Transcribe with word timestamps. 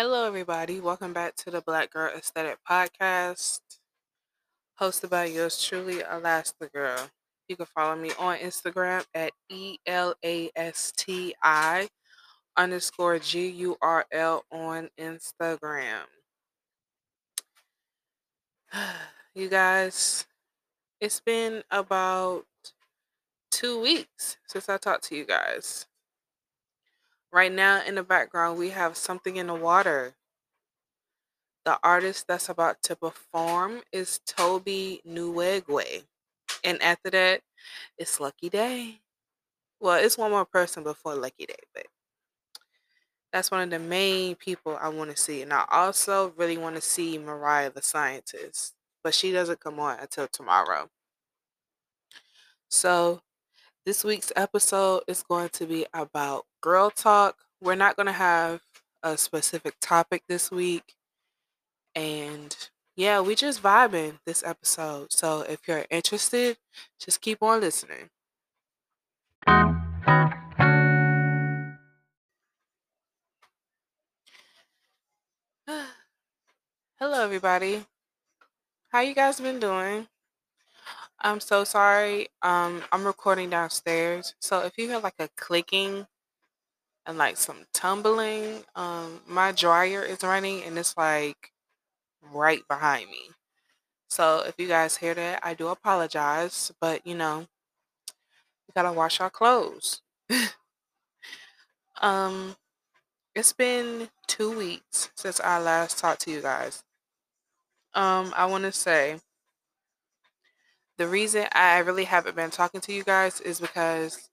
Hello, 0.00 0.24
everybody. 0.28 0.78
Welcome 0.78 1.12
back 1.12 1.34
to 1.38 1.50
the 1.50 1.60
Black 1.60 1.92
Gurl 1.92 2.12
Aesthetic 2.16 2.58
Podcast, 2.64 3.58
hosted 4.80 5.10
by 5.10 5.24
yours 5.24 5.60
truly, 5.60 5.96
Elastigirl. 5.96 6.72
Girl. 6.72 7.10
You 7.48 7.56
can 7.56 7.66
follow 7.66 7.96
me 7.96 8.12
on 8.16 8.38
Instagram 8.38 9.04
at 9.12 9.32
E 9.48 9.78
L 9.86 10.14
A 10.24 10.52
S 10.54 10.92
T 10.96 11.34
I 11.42 11.88
underscore 12.56 13.18
G 13.18 13.48
U 13.48 13.76
R 13.82 14.06
L 14.12 14.44
on 14.52 14.88
Instagram. 15.00 16.04
You 19.34 19.48
guys, 19.48 20.26
it's 21.00 21.18
been 21.18 21.64
about 21.72 22.44
two 23.50 23.80
weeks 23.80 24.36
since 24.46 24.68
I 24.68 24.76
talked 24.76 25.08
to 25.08 25.16
you 25.16 25.24
guys. 25.24 25.88
Right 27.32 27.52
now 27.52 27.82
in 27.84 27.94
the 27.96 28.02
background, 28.02 28.58
we 28.58 28.70
have 28.70 28.96
something 28.96 29.36
in 29.36 29.48
the 29.48 29.54
water. 29.54 30.14
The 31.64 31.78
artist 31.82 32.26
that's 32.26 32.48
about 32.48 32.82
to 32.84 32.96
perform 32.96 33.82
is 33.92 34.20
Tobe 34.26 35.00
Nwigwe. 35.06 36.04
And 36.64 36.82
after 36.82 37.10
that, 37.10 37.42
it's 37.98 38.20
Lucky 38.20 38.48
Daye. 38.48 39.00
Well, 39.80 40.02
it's 40.02 40.18
one 40.18 40.30
more 40.30 40.46
person 40.46 40.82
before 40.82 41.14
Lucky 41.14 41.46
Daye, 41.46 41.54
but 41.74 41.86
that's 43.32 43.50
one 43.50 43.60
of 43.60 43.70
the 43.70 43.78
main 43.78 44.34
people 44.34 44.78
I 44.80 44.88
want 44.88 45.10
to 45.10 45.16
see. 45.16 45.42
And 45.42 45.52
I 45.52 45.64
also 45.70 46.32
really 46.36 46.56
want 46.56 46.76
to 46.76 46.82
see 46.82 47.18
Mariah 47.18 47.70
the 47.70 47.82
Scientist, 47.82 48.74
but 49.04 49.14
she 49.14 49.32
doesn't 49.32 49.60
come 49.60 49.78
on 49.78 49.98
until 50.00 50.28
tomorrow. 50.28 50.88
So 52.68 53.20
this 53.88 54.04
week's 54.04 54.30
episode 54.36 55.02
is 55.08 55.22
going 55.22 55.48
to 55.48 55.64
be 55.64 55.86
about 55.94 56.44
girl 56.60 56.90
talk. 56.90 57.36
We're 57.62 57.74
not 57.74 57.96
going 57.96 58.04
to 58.04 58.12
have 58.12 58.60
a 59.02 59.16
specific 59.16 59.76
topic 59.80 60.24
this 60.28 60.50
week. 60.50 60.96
And 61.94 62.54
yeah, 62.96 63.22
we 63.22 63.34
just 63.34 63.62
vibing 63.62 64.18
this 64.26 64.44
episode. 64.44 65.10
So 65.10 65.40
if 65.40 65.66
you're 65.66 65.86
interested, 65.88 66.58
just 67.00 67.22
keep 67.22 67.42
on 67.42 67.62
listening. 67.62 68.10
Hello 77.00 77.24
everybody. 77.24 77.86
How 78.90 79.00
you 79.00 79.14
guys 79.14 79.40
been 79.40 79.58
doing? 79.58 80.08
I'm 81.20 81.40
so 81.40 81.64
sorry. 81.64 82.28
Um, 82.42 82.82
I'm 82.92 83.04
recording 83.04 83.50
downstairs, 83.50 84.34
so 84.40 84.60
if 84.64 84.78
you 84.78 84.88
hear 84.88 84.98
like 84.98 85.18
a 85.18 85.28
clicking 85.36 86.06
and 87.06 87.18
like 87.18 87.36
some 87.36 87.64
tumbling, 87.72 88.64
um, 88.74 89.20
my 89.26 89.52
dryer 89.52 90.02
is 90.02 90.22
running 90.22 90.62
and 90.64 90.78
it's 90.78 90.96
like 90.96 91.52
right 92.32 92.62
behind 92.68 93.10
me. 93.10 93.30
So 94.08 94.44
if 94.46 94.54
you 94.58 94.68
guys 94.68 94.96
hear 94.98 95.14
that, 95.14 95.40
I 95.42 95.54
do 95.54 95.68
apologize, 95.68 96.72
but 96.80 97.06
you 97.06 97.14
know, 97.16 97.46
we 98.66 98.72
gotta 98.74 98.92
wash 98.92 99.20
our 99.20 99.30
clothes. 99.30 100.02
um, 102.00 102.56
it's 103.34 103.52
been 103.52 104.08
two 104.26 104.56
weeks 104.56 105.10
since 105.16 105.40
I 105.40 105.60
last 105.60 105.98
talked 105.98 106.22
to 106.22 106.30
you 106.30 106.40
guys. 106.42 106.82
Um, 107.94 108.32
I 108.36 108.46
want 108.46 108.64
to 108.64 108.72
say 108.72 109.18
the 110.98 111.08
reason 111.08 111.46
I 111.52 111.78
really 111.78 112.04
haven't 112.04 112.36
been 112.36 112.50
talking 112.50 112.80
to 112.82 112.92
you 112.92 113.04
guys 113.04 113.40
is 113.40 113.60
because 113.60 114.28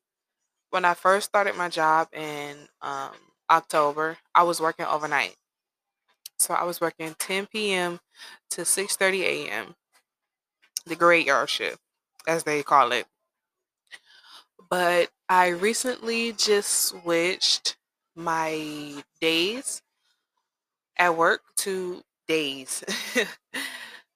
when 0.72 0.83
I 0.83 0.94
first 0.95 1.27
started 1.27 1.55
my 1.55 1.69
job 1.69 2.09
in 2.13 2.57
um, 2.81 3.11
October, 3.49 4.17
I 4.33 4.44
was 4.44 4.59
working 4.59 4.85
overnight. 4.85 5.35
So 6.39 6.53
I 6.53 6.63
was 6.63 6.81
working 6.81 7.16
10 7.17 7.47
p.m. 7.47 7.99
to 8.52 8.61
6:30 8.61 9.22
a.m. 9.22 9.75
The 10.85 10.95
graveyard 10.95 11.50
shift, 11.50 11.79
as 12.28 12.44
they 12.44 12.63
call 12.63 12.91
it. 12.91 13.06
But 14.69 15.09
I 15.29 15.50
recently 15.50 16.34
just 16.34 16.69
switched 16.90 17.78
my 18.16 19.03
days 19.22 19.81
at 20.97 21.16
work 21.16 21.41
to 21.57 22.01
days. 22.28 22.84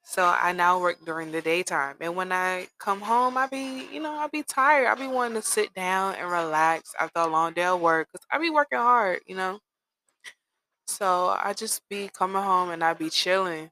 So 0.09 0.25
I 0.25 0.53
now 0.53 0.79
work 0.79 1.05
during 1.05 1.31
the 1.31 1.41
daytime. 1.41 1.95
And 2.01 2.15
when 2.15 2.31
I 2.31 2.67
come 2.79 2.99
home, 3.01 3.37
I 3.37 3.45
be, 3.47 3.87
you 3.93 4.01
know, 4.01 4.11
I 4.13 4.27
be 4.27 4.41
tired. 4.43 4.87
I 4.87 4.95
be 4.95 5.05
wanting 5.07 5.39
to 5.39 5.47
sit 5.47 5.73
down 5.75 6.15
and 6.15 6.29
relax 6.31 6.95
after 6.99 7.19
a 7.19 7.27
long 7.27 7.53
day 7.53 7.65
of 7.65 7.79
work 7.79 8.09
because 8.11 8.25
I 8.31 8.39
be 8.39 8.49
working 8.49 8.79
hard, 8.79 9.21
you 9.27 9.35
know. 9.35 9.59
So 10.87 11.29
I 11.39 11.53
just 11.53 11.87
be 11.87 12.09
coming 12.09 12.41
home 12.43 12.69
and 12.69 12.83
I 12.83 12.93
be 12.93 13.09
chilling. 13.09 13.71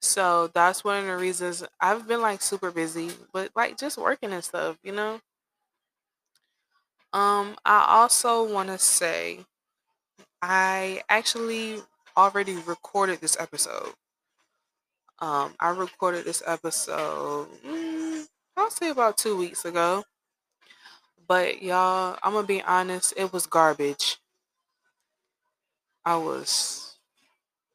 So 0.00 0.48
that's 0.48 0.84
one 0.84 1.00
of 1.00 1.06
the 1.06 1.16
reasons 1.16 1.62
I've 1.80 2.06
been 2.08 2.20
like 2.22 2.40
super 2.42 2.70
busy, 2.70 3.10
but 3.32 3.50
like 3.56 3.76
just 3.78 3.98
working 3.98 4.32
and 4.32 4.44
stuff, 4.44 4.78
you 4.82 4.92
know. 4.92 5.20
Um, 7.12 7.56
I 7.64 7.84
also 7.88 8.42
want 8.52 8.68
to 8.68 8.78
say 8.78 9.44
I 10.42 11.02
actually 11.08 11.82
already 12.16 12.56
recorded 12.56 13.20
this 13.20 13.36
episode. 13.38 13.94
Um, 15.18 15.54
I 15.58 15.70
recorded 15.70 16.24
this 16.24 16.42
episode, 16.46 17.48
mm, 17.66 18.26
I'll 18.56 18.70
say 18.70 18.90
about 18.90 19.16
two 19.16 19.36
weeks 19.36 19.64
ago. 19.64 20.04
But 21.26 21.62
y'all, 21.62 22.18
I'm 22.22 22.34
gonna 22.34 22.46
be 22.46 22.62
honest, 22.62 23.14
it 23.16 23.32
was 23.32 23.46
garbage. 23.46 24.18
I 26.04 26.16
was 26.16 26.98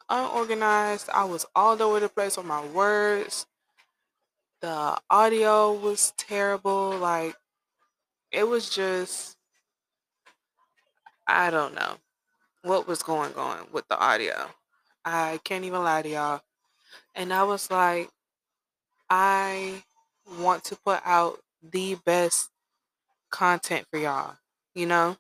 unorganized. 0.09 1.09
I 1.13 1.25
was 1.25 1.45
all 1.55 1.81
over 1.81 1.99
the 1.99 2.09
place 2.09 2.37
with 2.37 2.45
my 2.45 2.65
words. 2.67 3.47
The 4.61 4.97
audio 5.09 5.73
was 5.73 6.13
terrible. 6.17 6.97
Like, 6.97 7.35
it 8.31 8.47
was 8.47 8.69
just, 8.69 9.35
I 11.27 11.49
don't 11.49 11.73
know 11.73 11.95
what 12.63 12.87
was 12.87 13.03
going 13.03 13.33
on 13.33 13.67
with 13.71 13.87
the 13.87 13.97
audio. 13.99 14.47
I 15.03 15.39
can't 15.43 15.65
even 15.65 15.83
lie 15.83 16.03
to 16.03 16.09
y'all. 16.09 16.41
And 17.15 17.33
I 17.33 17.43
was 17.43 17.69
like, 17.69 18.09
I 19.09 19.83
want 20.39 20.63
to 20.65 20.75
put 20.75 21.01
out 21.05 21.39
the 21.61 21.95
best 22.05 22.49
content 23.29 23.85
for 23.89 23.99
y'all, 23.99 24.35
you 24.73 24.85
know? 24.85 25.17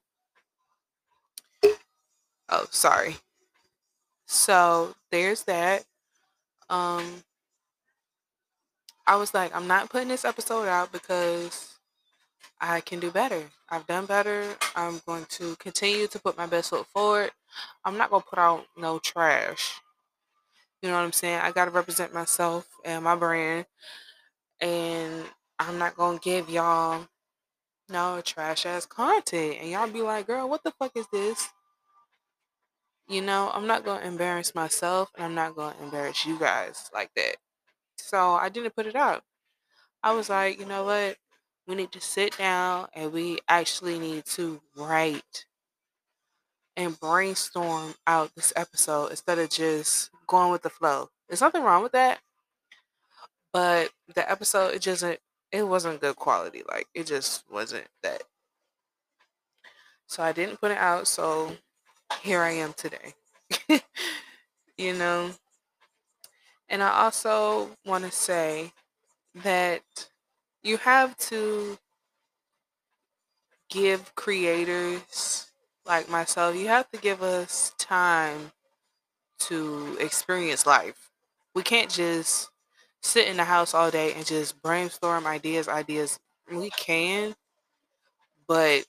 Oh, 2.49 2.67
sorry. 2.69 3.17
So 4.25 4.95
there's 5.11 5.43
that. 5.43 5.83
Um 6.69 7.23
I 9.07 9.15
was 9.15 9.33
like, 9.33 9.53
I'm 9.55 9.67
not 9.67 9.89
putting 9.89 10.07
this 10.07 10.25
episode 10.25 10.67
out 10.67 10.91
because 10.91 11.77
I 12.61 12.81
can 12.81 12.99
do 12.99 13.11
better. 13.11 13.43
I've 13.69 13.87
done 13.87 14.05
better. 14.05 14.45
I'm 14.75 15.01
going 15.05 15.25
to 15.31 15.55
continue 15.55 16.07
to 16.07 16.19
put 16.19 16.37
my 16.37 16.45
best 16.45 16.69
foot 16.69 16.85
forward. 16.87 17.31
I'm 17.83 17.97
not 17.97 18.09
going 18.09 18.21
to 18.21 18.27
put 18.27 18.39
out 18.39 18.65
no 18.77 18.99
trash. 18.99 19.81
You 20.81 20.89
know 20.89 20.95
what 20.95 21.03
I'm 21.03 21.13
saying? 21.13 21.39
I 21.39 21.51
got 21.51 21.65
to 21.65 21.71
represent 21.71 22.13
myself 22.13 22.67
and 22.83 23.03
my 23.03 23.15
brand. 23.15 23.65
And 24.59 25.25
I'm 25.59 25.77
not 25.77 25.95
going 25.95 26.17
to 26.19 26.23
give 26.23 26.49
y'all 26.49 27.07
no 27.89 28.21
trash 28.21 28.65
ass 28.65 28.85
content. 28.85 29.57
And 29.61 29.69
y'all 29.69 29.87
be 29.87 30.01
like, 30.01 30.27
girl, 30.27 30.49
what 30.49 30.63
the 30.63 30.71
fuck 30.71 30.91
is 30.95 31.07
this? 31.11 31.49
You 33.07 33.21
know, 33.21 33.51
I'm 33.53 33.67
not 33.67 33.83
going 33.83 34.01
to 34.01 34.07
embarrass 34.07 34.55
myself 34.55 35.11
and 35.15 35.25
I'm 35.25 35.35
not 35.35 35.55
going 35.55 35.75
to 35.75 35.83
embarrass 35.83 36.25
you 36.25 36.39
guys 36.39 36.89
like 36.93 37.11
that. 37.15 37.35
So 37.97 38.33
I 38.33 38.49
didn't 38.49 38.75
put 38.75 38.87
it 38.87 38.95
out. 38.95 39.23
I 40.01 40.13
was 40.13 40.29
like, 40.29 40.59
you 40.59 40.65
know 40.65 40.85
what? 40.85 41.17
We 41.67 41.75
need 41.75 41.91
to 41.91 42.01
sit 42.01 42.37
down 42.37 42.87
and 42.93 43.13
we 43.13 43.39
actually 43.47 43.99
need 43.99 44.25
to 44.27 44.61
write 44.75 45.45
and 46.77 46.99
brainstorm 46.99 47.93
out 48.07 48.33
this 48.35 48.53
episode 48.55 49.07
instead 49.07 49.39
of 49.39 49.49
just 49.49 50.09
going 50.27 50.51
with 50.51 50.61
the 50.61 50.69
flow. 50.69 51.09
There's 51.27 51.41
nothing 51.41 51.63
wrong 51.63 51.83
with 51.83 51.91
that. 51.91 52.19
But 53.53 53.89
the 54.15 54.29
episode 54.29 54.73
it 54.73 54.81
just 54.81 55.03
it 55.03 55.63
wasn't 55.67 56.01
good 56.01 56.15
quality. 56.15 56.63
Like 56.67 56.87
it 56.93 57.07
just 57.07 57.43
wasn't 57.51 57.87
that. 58.03 58.23
So 60.07 60.23
I 60.23 60.31
didn't 60.31 60.59
put 60.59 60.71
it 60.71 60.77
out, 60.77 61.07
so 61.07 61.55
here 62.21 62.41
I 62.41 62.51
am 62.51 62.73
today. 62.73 63.13
you 64.77 64.93
know. 64.93 65.31
And 66.69 66.81
I 66.81 67.03
also 67.03 67.71
want 67.85 68.05
to 68.05 68.11
say 68.11 68.71
that 69.35 69.81
you 70.63 70.77
have 70.77 71.17
to 71.17 71.77
give 73.69 74.15
creators 74.15 75.50
like 75.91 76.09
myself, 76.09 76.55
you 76.55 76.69
have 76.69 76.89
to 76.91 76.97
give 76.97 77.21
us 77.21 77.73
time 77.77 78.53
to 79.39 79.97
experience 79.99 80.65
life. 80.65 81.11
We 81.53 81.63
can't 81.63 81.89
just 81.89 82.49
sit 83.01 83.27
in 83.27 83.37
the 83.37 83.43
house 83.43 83.73
all 83.73 83.91
day 83.91 84.13
and 84.13 84.25
just 84.25 84.61
brainstorm 84.61 85.27
ideas, 85.27 85.67
ideas. 85.67 86.19
We 86.49 86.69
can, 86.71 87.35
but 88.47 88.85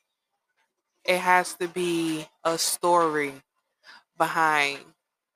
it 1.04 1.18
has 1.18 1.54
to 1.54 1.68
be 1.68 2.26
a 2.44 2.58
story 2.58 3.32
behind 4.18 4.80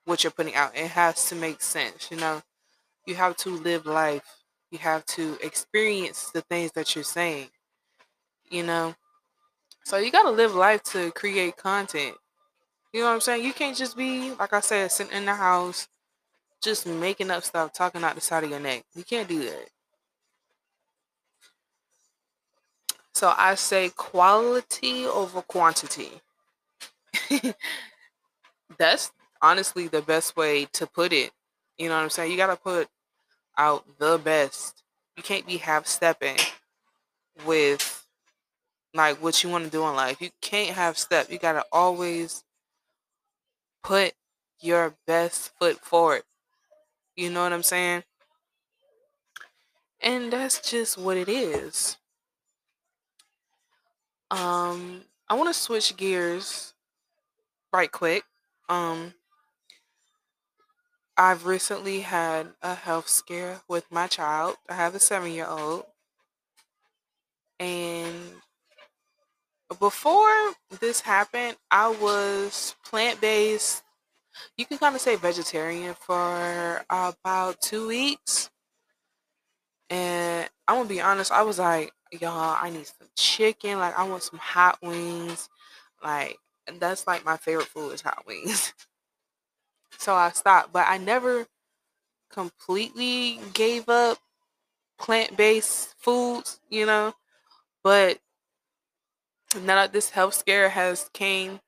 what 0.05 0.23
you're 0.23 0.31
putting 0.31 0.55
out. 0.55 0.75
It 0.77 0.87
has 0.91 1.29
to 1.29 1.35
make 1.35 1.61
sense, 1.61 2.09
you 2.11 2.17
know. 2.17 2.41
You 3.05 3.15
have 3.15 3.37
to 3.37 3.49
live 3.51 3.85
life. 3.85 4.43
You 4.71 4.79
have 4.79 5.05
to 5.07 5.37
experience 5.43 6.31
the 6.31 6.41
things 6.41 6.71
that 6.73 6.95
you're 6.95 7.03
saying, 7.03 7.49
you 8.49 8.63
know. 8.63 8.95
So 9.87 9.95
you 9.95 10.11
got 10.11 10.23
to 10.23 10.31
live 10.31 10.53
life 10.53 10.83
to 10.91 11.13
create 11.13 11.55
content. 11.55 12.17
You 12.91 12.99
know 12.99 13.05
what 13.05 13.13
I'm 13.13 13.21
saying? 13.21 13.45
You 13.45 13.53
can't 13.53 13.77
just 13.77 13.95
be, 13.95 14.31
like 14.31 14.51
I 14.51 14.59
said, 14.59 14.91
sitting 14.91 15.15
in 15.15 15.23
the 15.23 15.33
house, 15.33 15.87
just 16.61 16.85
making 16.85 17.31
up 17.31 17.45
stuff, 17.45 17.71
talking 17.71 18.03
out 18.03 18.15
the 18.15 18.19
side 18.19 18.43
of 18.43 18.49
your 18.49 18.59
neck. 18.59 18.83
You 18.97 19.05
can't 19.05 19.29
do 19.29 19.39
that. 19.45 19.69
So 23.13 23.33
I 23.37 23.55
say 23.55 23.89
quality 23.95 25.05
over 25.05 25.41
quantity. 25.41 26.11
That's 28.77 29.13
honestly 29.41 29.87
the 29.87 30.01
best 30.01 30.35
way 30.35 30.65
to 30.73 30.85
put 30.85 31.13
it. 31.13 31.31
You 31.77 31.87
know 31.87 31.95
what 31.95 32.03
I'm 32.03 32.09
saying? 32.09 32.29
You 32.29 32.35
got 32.35 32.47
to 32.47 32.57
put 32.57 32.89
out 33.57 33.85
the 33.99 34.17
best. 34.17 34.83
You 35.15 35.23
can't 35.23 35.47
be 35.47 35.55
half 35.55 35.87
stepping 35.87 36.35
with 37.45 37.96
like 38.97 39.21
what 39.23 39.43
you 39.43 39.49
want 39.49 39.63
to 39.63 39.69
do 39.69 39.87
in 39.87 39.95
life. 39.95 40.21
You 40.21 40.31
can't 40.41 40.75
have 40.75 40.97
step. 40.97 41.31
You 41.31 41.39
got 41.39 41.53
to 41.53 41.65
always 41.71 42.43
put 43.83 44.13
your 44.59 44.95
best 45.05 45.51
foot 45.57 45.79
forward. 45.79 46.23
You 47.15 47.29
know 47.29 47.43
what 47.43 47.53
I'm 47.53 47.63
saying? 47.63 48.03
And 50.01 50.31
that's 50.31 50.59
just 50.69 50.97
what 50.97 51.17
it 51.17 51.29
is. 51.29 51.97
Um 54.29 55.03
I 55.29 55.35
want 55.35 55.49
to 55.49 55.53
switch 55.53 55.95
gears 55.95 56.73
right 57.71 57.91
quick. 57.91 58.23
Um 58.67 59.13
I've 61.17 61.45
recently 61.45 62.01
had 62.01 62.53
a 62.61 62.75
health 62.75 63.07
scare 63.09 63.61
with 63.67 63.91
my 63.91 64.05
child. 64.07 64.57
I 64.69 64.75
have 64.75 64.93
a 64.93 64.99
7-year-old. 64.99 65.85
And 67.59 68.41
before 69.79 70.53
this 70.79 71.01
happened, 71.01 71.57
I 71.71 71.89
was 71.89 72.75
plant-based. 72.85 73.83
You 74.57 74.65
can 74.65 74.77
kind 74.77 74.95
of 74.95 75.01
say 75.01 75.15
vegetarian 75.15 75.93
for 75.93 76.83
about 76.89 77.59
2 77.61 77.87
weeks. 77.87 78.49
And 79.89 80.49
I'm 80.67 80.77
gonna 80.77 80.89
be 80.89 81.01
honest, 81.01 81.31
I 81.31 81.43
was 81.43 81.59
like, 81.59 81.91
y'all, 82.11 82.57
I 82.61 82.69
need 82.69 82.87
some 82.87 83.07
chicken. 83.15 83.79
Like, 83.79 83.97
I 83.97 84.07
want 84.07 84.23
some 84.23 84.39
hot 84.39 84.79
wings. 84.81 85.49
Like, 86.03 86.37
that's 86.79 87.07
like 87.07 87.25
my 87.25 87.37
favorite 87.37 87.67
food 87.67 87.93
is 87.93 88.01
hot 88.01 88.25
wings. 88.27 88.73
so 89.97 90.13
I 90.13 90.31
stopped, 90.31 90.73
but 90.73 90.85
I 90.87 90.97
never 90.97 91.47
completely 92.29 93.39
gave 93.53 93.89
up 93.89 94.17
plant-based 94.99 95.95
foods, 95.97 96.59
you 96.69 96.85
know. 96.85 97.13
But 97.83 98.19
now 99.55 99.75
that 99.75 99.93
this 99.93 100.09
health 100.09 100.33
scare 100.33 100.69
has 100.69 101.09
came 101.13 101.59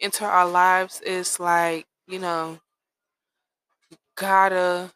into 0.00 0.24
our 0.24 0.48
lives, 0.48 1.00
it's 1.04 1.38
like, 1.40 1.86
you 2.06 2.18
know, 2.18 2.58
you 3.90 3.96
gotta 4.16 4.90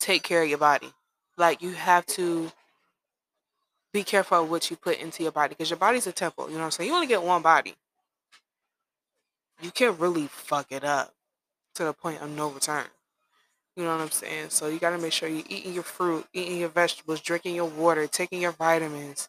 take 0.00 0.22
care 0.22 0.42
of 0.42 0.48
your 0.48 0.58
body. 0.58 0.92
Like 1.36 1.62
you 1.62 1.72
have 1.72 2.06
to 2.06 2.50
be 3.92 4.02
careful 4.02 4.42
of 4.42 4.50
what 4.50 4.70
you 4.70 4.76
put 4.76 4.98
into 4.98 5.22
your 5.22 5.32
body 5.32 5.50
because 5.50 5.70
your 5.70 5.78
body's 5.78 6.06
a 6.06 6.12
temple. 6.12 6.46
You 6.46 6.54
know 6.54 6.60
what 6.60 6.64
I'm 6.66 6.70
saying? 6.72 6.88
You 6.88 6.94
only 6.94 7.06
get 7.06 7.22
one 7.22 7.42
body. 7.42 7.74
You 9.60 9.70
can't 9.70 9.98
really 9.98 10.28
fuck 10.28 10.70
it 10.70 10.84
up 10.84 11.12
to 11.74 11.84
the 11.84 11.92
point 11.92 12.22
of 12.22 12.30
no 12.30 12.48
return. 12.50 12.86
You 13.78 13.84
know 13.84 13.92
what 13.92 14.02
I'm 14.02 14.10
saying? 14.10 14.50
So 14.50 14.66
you 14.66 14.80
got 14.80 14.90
to 14.90 14.98
make 14.98 15.12
sure 15.12 15.28
you're 15.28 15.44
eating 15.48 15.72
your 15.72 15.84
fruit, 15.84 16.26
eating 16.32 16.58
your 16.58 16.68
vegetables, 16.68 17.20
drinking 17.20 17.54
your 17.54 17.66
water, 17.66 18.08
taking 18.08 18.42
your 18.42 18.50
vitamins, 18.50 19.28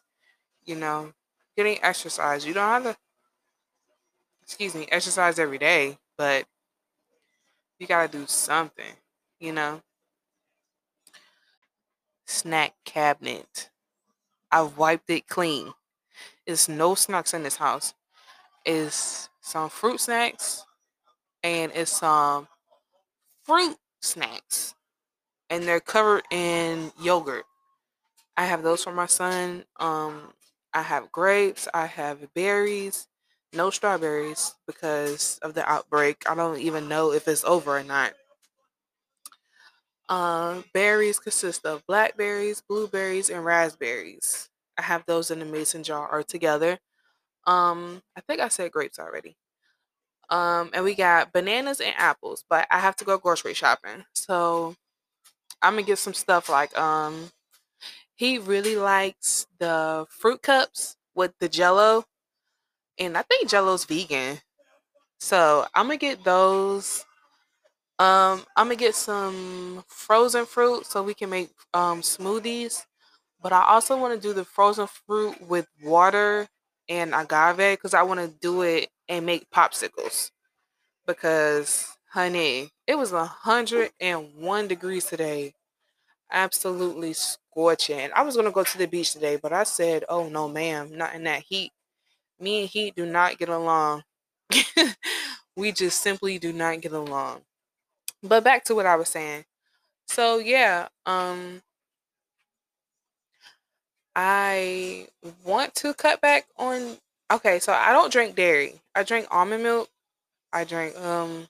you 0.64 0.74
know, 0.74 1.12
getting 1.56 1.78
exercise. 1.84 2.44
You 2.44 2.52
don't 2.52 2.66
have 2.68 2.82
to, 2.82 2.96
excuse 4.42 4.74
me, 4.74 4.88
exercise 4.90 5.38
every 5.38 5.58
day, 5.58 5.98
but 6.18 6.46
you 7.78 7.86
got 7.86 8.10
to 8.10 8.18
do 8.18 8.24
something, 8.26 8.92
you 9.38 9.52
know? 9.52 9.82
Snack 12.26 12.74
cabinet. 12.84 13.70
I've 14.50 14.76
wiped 14.76 15.10
it 15.10 15.28
clean. 15.28 15.74
There's 16.44 16.68
no 16.68 16.96
snacks 16.96 17.34
in 17.34 17.44
this 17.44 17.58
house. 17.58 17.94
It's 18.64 19.28
some 19.40 19.70
fruit 19.70 20.00
snacks 20.00 20.64
and 21.44 21.70
it's 21.72 21.92
some 21.92 22.48
fruit 23.44 23.76
snacks. 24.00 24.74
And 25.50 25.64
they're 25.64 25.80
covered 25.80 26.24
in 26.30 26.92
yogurt. 27.00 27.44
I 28.36 28.46
have 28.46 28.62
those 28.62 28.84
for 28.84 28.92
my 28.92 29.06
son. 29.06 29.64
Um, 29.78 30.32
I 30.74 30.82
have 30.82 31.12
grapes, 31.12 31.68
I 31.74 31.86
have 31.86 32.32
berries, 32.34 33.08
no 33.52 33.70
strawberries 33.70 34.54
because 34.66 35.38
of 35.42 35.54
the 35.54 35.68
outbreak. 35.70 36.24
I 36.28 36.34
don't 36.34 36.60
even 36.60 36.88
know 36.88 37.12
if 37.12 37.28
it's 37.28 37.44
over 37.44 37.78
or 37.78 37.82
not. 37.84 38.14
Uh, 40.08 40.62
berries 40.74 41.20
consist 41.20 41.64
of 41.64 41.86
blackberries, 41.86 42.60
blueberries, 42.60 43.30
and 43.30 43.44
raspberries. 43.44 44.48
I 44.76 44.82
have 44.82 45.04
those 45.06 45.30
in 45.30 45.40
a 45.40 45.44
mason 45.44 45.84
jar 45.84 46.10
or 46.10 46.22
together. 46.24 46.78
Um, 47.46 48.02
I 48.16 48.22
think 48.22 48.40
I 48.40 48.48
said 48.48 48.72
grapes 48.72 48.98
already. 49.00 49.36
Um, 50.30 50.70
and 50.74 50.84
we 50.84 50.94
got 50.94 51.32
bananas 51.32 51.80
and 51.80 51.94
apples, 51.96 52.44
but 52.48 52.66
I 52.70 52.78
have 52.78 52.96
to 52.96 53.04
go 53.04 53.18
grocery 53.18 53.54
shopping. 53.54 54.04
So 54.14 54.76
I'm 55.62 55.74
gonna 55.74 55.82
get 55.84 55.98
some 55.98 56.14
stuff 56.14 56.48
like 56.48 56.76
um 56.78 57.30
he 58.16 58.38
really 58.38 58.76
likes 58.76 59.46
the 59.58 60.06
fruit 60.10 60.42
cups 60.42 60.96
with 61.14 61.32
the 61.40 61.48
jello. 61.48 62.04
And 62.98 63.16
I 63.16 63.22
think 63.22 63.48
jello's 63.48 63.84
vegan. 63.84 64.40
So 65.20 65.66
I'm 65.74 65.86
gonna 65.86 65.98
get 65.98 66.24
those. 66.24 67.04
Um, 67.98 68.44
I'm 68.56 68.66
gonna 68.66 68.76
get 68.76 68.94
some 68.94 69.84
frozen 69.88 70.46
fruit 70.46 70.86
so 70.86 71.02
we 71.02 71.14
can 71.14 71.30
make 71.30 71.50
um 71.74 72.02
smoothies. 72.02 72.84
But 73.42 73.52
I 73.52 73.64
also 73.64 73.98
want 74.00 74.14
to 74.14 74.20
do 74.28 74.34
the 74.34 74.44
frozen 74.44 74.86
fruit 74.86 75.40
with 75.42 75.66
water 75.84 76.48
and 76.88 77.14
agave 77.14 77.78
because 77.78 77.94
I 77.94 78.02
want 78.02 78.20
to 78.20 78.28
do 78.40 78.62
it 78.62 78.88
and 79.10 79.26
make 79.26 79.50
popsicles. 79.50 80.30
Because, 81.06 81.96
honey, 82.12 82.70
it 82.86 82.96
was 82.96 83.12
101 83.12 84.68
degrees 84.68 85.04
today. 85.06 85.52
Absolutely 86.32 87.12
scorching. 87.12 88.10
I 88.14 88.22
was 88.22 88.36
going 88.36 88.46
to 88.46 88.52
go 88.52 88.64
to 88.64 88.78
the 88.78 88.86
beach 88.86 89.12
today, 89.12 89.38
but 89.42 89.52
I 89.52 89.64
said, 89.64 90.04
oh 90.08 90.28
no, 90.28 90.48
ma'am, 90.48 90.96
not 90.96 91.14
in 91.14 91.24
that 91.24 91.42
heat. 91.48 91.72
Me 92.38 92.62
and 92.62 92.70
heat 92.70 92.94
do 92.96 93.04
not 93.04 93.38
get 93.38 93.48
along. 93.48 94.04
we 95.56 95.72
just 95.72 96.00
simply 96.00 96.38
do 96.38 96.52
not 96.52 96.80
get 96.80 96.92
along. 96.92 97.42
But 98.22 98.44
back 98.44 98.64
to 98.64 98.74
what 98.74 98.86
I 98.86 98.96
was 98.96 99.08
saying. 99.08 99.44
So, 100.08 100.38
yeah, 100.38 100.88
um, 101.06 101.62
I 104.14 105.08
want 105.44 105.74
to 105.76 105.94
cut 105.94 106.20
back 106.20 106.46
on 106.56 106.96
okay, 107.30 107.58
so 107.58 107.72
I 107.72 107.92
don't 107.92 108.12
drink 108.12 108.34
dairy. 108.36 108.80
I 108.94 109.02
drink 109.02 109.26
almond 109.30 109.62
milk. 109.62 109.88
I 110.52 110.64
drink 110.64 110.96
um 110.98 111.48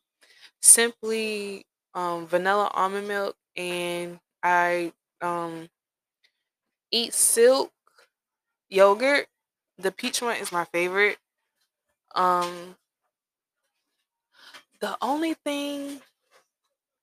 simply 0.63 1.67
um 1.95 2.27
vanilla 2.27 2.71
almond 2.75 3.09
milk 3.09 3.37
and 3.57 4.21
I 4.43 4.93
um 5.23 5.69
eat 6.91 7.13
silk 7.15 7.73
yogurt. 8.69 9.29
The 9.79 9.93
peach 9.93 10.23
one 10.23 10.37
is 10.37 10.53
my 10.53 10.65
favorite. 10.67 11.19
Um 12.15 12.77
the 14.81 14.97
only 15.01 15.35
thing 15.35 16.01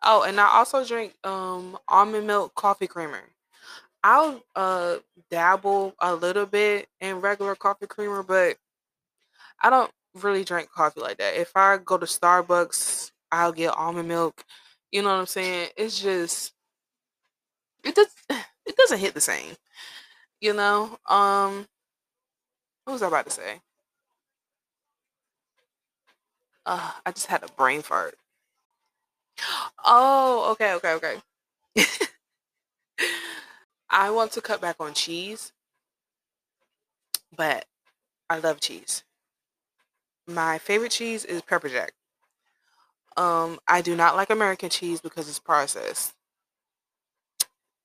Oh, 0.04 0.24
and 0.24 0.40
I 0.40 0.48
also 0.48 0.86
drink 0.86 1.14
um 1.26 1.78
almond 1.88 2.28
milk 2.28 2.56
coffee 2.56 2.88
creamer. 2.88 3.24
I'll 4.04 4.44
uh 4.56 4.98
dabble 5.32 5.96
a 6.00 6.16
little 6.16 6.46
bit 6.48 6.90
in 7.02 7.22
regular 7.22 7.56
coffee 7.56 7.88
creamer, 7.88 8.24
but 8.24 8.58
I 9.62 9.70
don't 9.70 9.92
really 10.16 10.44
drink 10.44 10.70
coffee 10.72 11.02
like 11.02 11.18
that. 11.18 11.36
If 11.38 11.52
I 11.56 11.78
go 11.78 11.98
to 11.98 12.06
Starbucks, 12.06 13.12
I'll 13.32 13.52
get 13.52 13.76
almond 13.76 14.08
milk. 14.08 14.44
You 14.92 15.02
know 15.02 15.10
what 15.10 15.20
I'm 15.20 15.26
saying? 15.26 15.70
It's 15.78 16.00
just 16.02 16.54
it 17.84 17.96
does 17.96 18.08
it 18.66 18.76
doesn't 18.78 19.00
hit 19.00 19.14
the 19.14 19.22
same. 19.22 19.56
You 20.42 20.54
know? 20.54 21.00
Um 21.10 21.68
what 22.86 22.94
was 22.94 23.04
I 23.04 23.08
about 23.08 23.26
to 23.26 23.32
say? 23.32 23.62
Uh, 26.68 26.92
I 27.06 27.12
just 27.12 27.28
had 27.28 27.44
a 27.44 27.48
brain 27.54 27.82
fart. 27.82 28.16
Oh, 29.86 30.52
okay, 30.52 30.74
okay, 30.74 30.94
okay. 30.94 31.22
I 33.90 34.10
want 34.12 34.32
to 34.34 34.42
cut 34.42 34.62
back 34.62 34.78
on 34.80 34.94
cheese, 34.94 35.52
but 37.36 37.66
I 38.30 38.40
love 38.40 38.60
cheese. 38.60 39.04
My 40.28 40.58
favorite 40.58 40.92
cheese 40.92 41.24
is 41.24 41.42
pepper 41.42 41.70
jack. 41.70 41.94
Um, 43.16 43.60
I 43.68 43.82
do 43.82 43.96
not 43.96 44.16
like 44.16 44.30
American 44.30 44.70
cheese 44.70 45.00
because 45.02 45.30
it's 45.30 45.40
processed. 45.40 46.14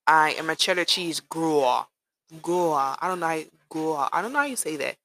I 0.07 0.33
am 0.33 0.51
a 0.51 0.57
cheddar 0.57 0.85
cheese 0.85 1.21
grower. 1.21 1.87
Grower. 2.43 2.97
I 3.01 3.09
don't 3.09 3.21
know 3.21 3.27
how. 3.29 4.09
I 4.13 4.21
don't 4.21 4.33
know 4.33 4.41
how 4.41 4.45
you 4.45 4.57
say 4.57 4.77
that. 4.77 4.97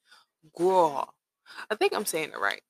Grower. 0.56 1.06
I 1.70 1.76
think 1.76 1.94
I'm 1.94 2.06
saying 2.06 2.32
it 2.34 2.40
right. 2.40 2.62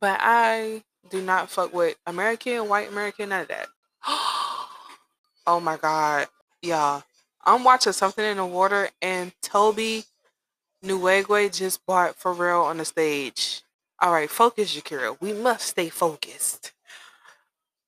But 0.00 0.18
I 0.20 0.84
do 1.10 1.22
not 1.22 1.50
fuck 1.50 1.72
with 1.72 1.96
American, 2.06 2.68
white 2.68 2.90
American, 2.90 3.30
none 3.30 3.42
of 3.42 3.48
that. 3.48 3.68
oh 4.06 5.60
my 5.60 5.76
god. 5.76 6.28
Y'all. 6.60 7.02
I'm 7.44 7.64
watching 7.64 7.92
something 7.92 8.24
in 8.24 8.36
the 8.36 8.46
water 8.46 8.88
and 9.00 9.32
Tobe 9.42 10.04
Nwigwe 10.84 11.52
just 11.52 11.84
bought 11.86 12.18
Pharrell 12.18 12.64
on 12.64 12.78
the 12.78 12.84
stage. 12.84 13.62
All 14.00 14.12
right, 14.12 14.30
focus, 14.30 14.76
Yakira. 14.76 15.16
We 15.20 15.32
must 15.32 15.66
stay 15.68 15.88
focused. 15.88 16.72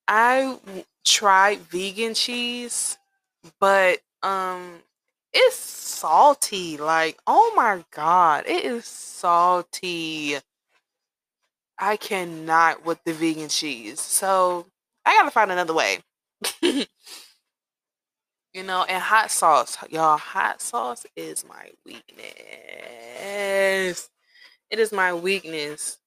I 0.06 0.58
tried 1.04 1.60
vegan 1.60 2.14
cheese, 2.14 2.98
but 3.60 4.00
um, 4.22 4.80
it's 5.32 5.56
salty. 5.56 6.76
Like, 6.76 7.18
oh 7.26 7.52
my 7.56 7.84
god, 7.90 8.44
it 8.46 8.64
is 8.64 8.84
salty. 8.86 10.36
I 11.78 11.96
cannot 11.96 12.84
with 12.86 13.02
the 13.04 13.12
vegan 13.12 13.48
cheese. 13.48 14.00
So 14.00 14.66
I 15.04 15.16
gotta 15.16 15.30
find 15.30 15.50
another 15.50 15.74
way. 15.74 15.98
You 18.54 18.62
know, 18.62 18.84
and 18.84 19.02
hot 19.02 19.30
sauce. 19.30 19.76
Y'all, 19.90 20.16
hot 20.16 20.62
sauce 20.62 21.04
is 21.16 21.44
my 21.46 21.70
weakness. 21.84 22.32
It 24.70 24.78
is 24.78 24.92
my 24.92 25.14
weakness. 25.14 25.98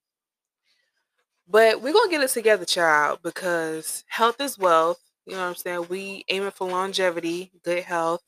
But 1.47 1.81
we're 1.81 1.93
gonna 1.93 2.09
get 2.11 2.21
it 2.21 2.29
together, 2.29 2.65
child, 2.65 3.19
because 3.23 4.03
health 4.07 4.39
is 4.41 4.57
wealth. 4.57 4.99
You 5.25 5.33
know 5.33 5.39
what 5.41 5.47
I'm 5.49 5.55
saying? 5.55 5.87
We 5.89 6.23
aiming 6.29 6.51
for 6.51 6.69
longevity, 6.69 7.51
good 7.63 7.83
health, 7.83 8.21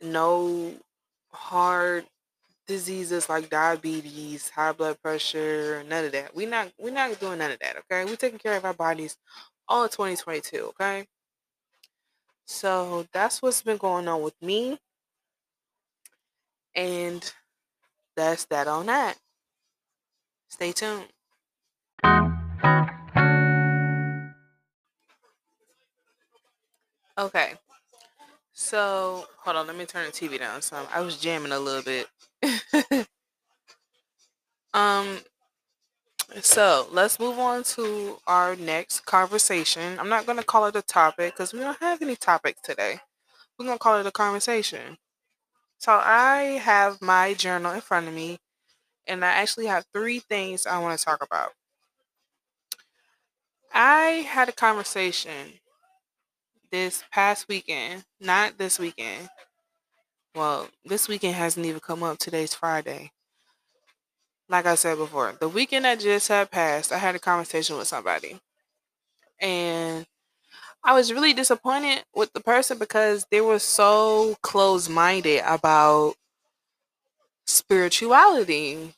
no 0.00 0.74
hard 1.32 2.06
diseases 2.66 3.28
like 3.28 3.50
diabetes, 3.50 4.50
high 4.50 4.72
blood 4.72 5.00
pressure, 5.02 5.84
none 5.88 6.06
of 6.06 6.12
that. 6.12 6.34
We 6.36 6.46
not 6.46 6.72
we 6.78 6.90
not 6.92 7.18
doing 7.20 7.38
none 7.38 7.52
of 7.52 7.60
that, 7.60 7.76
okay? 7.78 8.04
we 8.06 8.16
taking 8.16 8.38
care 8.40 8.56
of 8.56 8.64
our 8.64 8.74
bodies 8.74 9.16
all 9.68 9.84
of 9.84 9.90
2022, 9.92 10.72
okay? 10.80 11.06
So 12.48 13.06
that's 13.12 13.42
what's 13.42 13.60
been 13.60 13.76
going 13.76 14.08
on 14.08 14.22
with 14.22 14.34
me. 14.40 14.78
And 16.74 17.30
that's 18.16 18.46
that 18.46 18.66
on 18.66 18.86
that. 18.86 19.18
Stay 20.48 20.72
tuned. 20.72 21.08
Okay. 27.18 27.54
So 28.54 29.26
hold 29.40 29.56
on, 29.56 29.66
let 29.66 29.76
me 29.76 29.84
turn 29.84 30.06
the 30.06 30.12
TV 30.12 30.38
down 30.38 30.62
some. 30.62 30.86
I 30.92 31.00
was 31.02 31.18
jamming 31.18 31.52
a 31.52 31.58
little 31.60 31.82
bit. 31.82 32.08
um 34.74 35.18
so 36.48 36.88
let's 36.90 37.20
move 37.20 37.38
on 37.38 37.62
to 37.62 38.18
our 38.26 38.56
next 38.56 39.00
conversation. 39.04 39.98
I'm 39.98 40.08
not 40.08 40.24
going 40.24 40.38
to 40.38 40.44
call 40.44 40.64
it 40.64 40.76
a 40.76 40.82
topic 40.82 41.34
because 41.34 41.52
we 41.52 41.60
don't 41.60 41.78
have 41.80 42.00
any 42.00 42.16
topics 42.16 42.60
today. 42.62 43.00
We're 43.58 43.66
going 43.66 43.78
to 43.78 43.82
call 43.82 44.00
it 44.00 44.06
a 44.06 44.12
conversation. 44.12 44.98
So 45.78 45.92
I 45.92 46.60
have 46.62 47.02
my 47.02 47.34
journal 47.34 47.72
in 47.72 47.82
front 47.82 48.08
of 48.08 48.14
me, 48.14 48.38
and 49.06 49.24
I 49.24 49.28
actually 49.28 49.66
have 49.66 49.86
three 49.92 50.20
things 50.20 50.66
I 50.66 50.78
want 50.78 50.98
to 50.98 51.04
talk 51.04 51.22
about. 51.22 51.52
I 53.72 54.26
had 54.28 54.48
a 54.50 54.52
conversation 54.52 55.60
this 56.70 57.04
past 57.12 57.48
weekend, 57.48 58.04
not 58.20 58.56
this 58.58 58.78
weekend. 58.78 59.28
Well, 60.34 60.70
this 60.86 61.06
weekend 61.06 61.34
hasn't 61.34 61.66
even 61.66 61.80
come 61.80 62.02
up. 62.02 62.18
Today's 62.18 62.54
Friday 62.54 63.12
like 64.48 64.66
I 64.66 64.74
said 64.74 64.98
before, 64.98 65.34
the 65.38 65.48
weekend 65.48 65.84
that 65.84 66.00
just 66.00 66.28
had 66.28 66.50
passed, 66.50 66.92
I 66.92 66.98
had 66.98 67.14
a 67.14 67.18
conversation 67.18 67.76
with 67.76 67.88
somebody. 67.88 68.40
And 69.40 70.06
I 70.84 70.94
was 70.94 71.12
really 71.12 71.32
disappointed 71.32 72.04
with 72.14 72.32
the 72.32 72.40
person 72.40 72.78
because 72.78 73.26
they 73.30 73.40
were 73.40 73.58
so 73.58 74.36
close 74.42 74.88
minded 74.88 75.42
about 75.46 76.14
spirituality. 77.46 78.94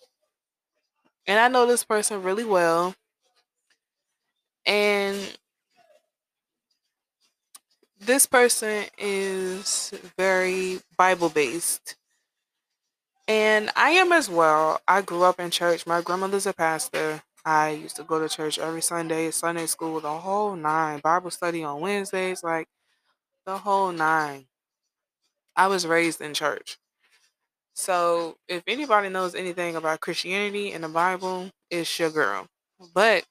And 1.27 1.39
I 1.39 1.49
know 1.49 1.67
this 1.67 1.85
person 1.85 2.23
really 2.23 2.45
well. 2.45 2.95
And 4.67 5.37
this 7.99 8.27
person 8.27 8.85
is 8.99 9.93
very 10.17 10.81
Bible 10.97 11.29
based. 11.29 11.97
And 13.31 13.71
I 13.77 13.91
am 13.91 14.11
as 14.11 14.29
well. 14.29 14.81
I 14.89 15.03
grew 15.03 15.23
up 15.23 15.39
in 15.39 15.53
church. 15.53 15.87
My 15.87 16.03
grandmother's 16.03 16.47
a 16.47 16.53
pastor. 16.53 17.23
I 17.45 17.71
used 17.71 17.95
to 17.95 18.03
go 18.03 18.19
to 18.19 18.29
church 18.29 18.59
every 18.59 18.83
Sunday, 18.83 19.31
Sunday 19.31 19.67
school, 19.67 20.01
the 20.01 20.11
whole 20.11 20.57
nine, 20.57 20.99
Bible 20.99 21.31
study 21.31 21.63
on 21.63 21.81
Wednesdays, 21.81 22.43
like 22.43 22.67
the 23.47 23.59
whole 23.59 23.93
nine. 23.93 24.47
I 25.55 25.69
was 25.69 25.87
raised 25.87 26.21
in 26.21 26.35
church. 26.35 26.79
So 27.75 28.37
if 28.49 28.65
anybody 28.67 29.11
knows 29.11 29.37
anything 29.37 29.77
about 29.77 30.01
Christianity 30.01 30.73
and 30.73 30.83
the 30.83 30.89
Bible, 30.89 31.51
it's 31.71 32.01
your 32.01 32.11
girl. 32.11 32.49
But 32.93 33.27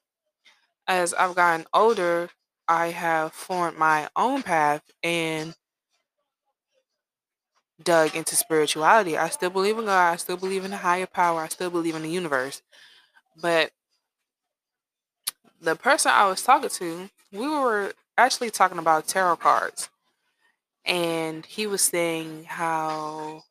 as 0.88 1.14
I've 1.14 1.36
gotten 1.36 1.66
older, 1.74 2.30
I 2.70 2.88
have 2.88 3.34
formed 3.34 3.78
my 3.78 4.08
own 4.16 4.44
path 4.44 4.84
and 5.04 5.56
dug 7.84 8.16
into 8.16 8.36
spirituality. 8.36 9.18
I 9.18 9.30
still 9.30 9.50
believe 9.50 9.78
in 9.78 9.86
God. 9.86 10.14
I 10.14 10.16
still 10.18 10.38
believe 10.38 10.66
in 10.66 10.74
a 10.74 10.78
higher 10.78 11.06
power. 11.06 11.42
I 11.42 11.48
still 11.48 11.70
believe 11.70 11.96
in 11.96 12.04
the 12.04 12.10
universe. 12.10 12.62
But 13.42 13.72
the 15.62 15.76
person 15.76 16.12
I 16.14 16.28
was 16.28 16.42
talking 16.42 16.70
to, 16.70 17.10
we 17.32 17.48
were 17.48 17.94
actually 18.18 18.50
talking 18.50 18.80
about 18.80 19.08
tarot 19.08 19.38
cards. 19.38 19.90
And 20.86 21.46
he 21.46 21.68
was 21.68 21.82
saying 21.82 22.46
how 22.46 23.44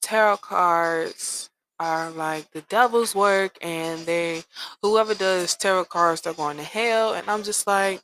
tarot 0.00 0.36
cards 0.38 1.50
are 1.80 2.10
like 2.10 2.50
the 2.52 2.60
devil's 2.62 3.14
work 3.14 3.58
and 3.60 4.06
they 4.06 4.42
whoever 4.82 5.14
does 5.14 5.56
tarot 5.56 5.86
cards 5.86 6.20
they're 6.20 6.32
going 6.32 6.56
to 6.56 6.62
hell 6.62 7.14
and 7.14 7.28
I'm 7.28 7.42
just 7.42 7.66
like 7.66 8.00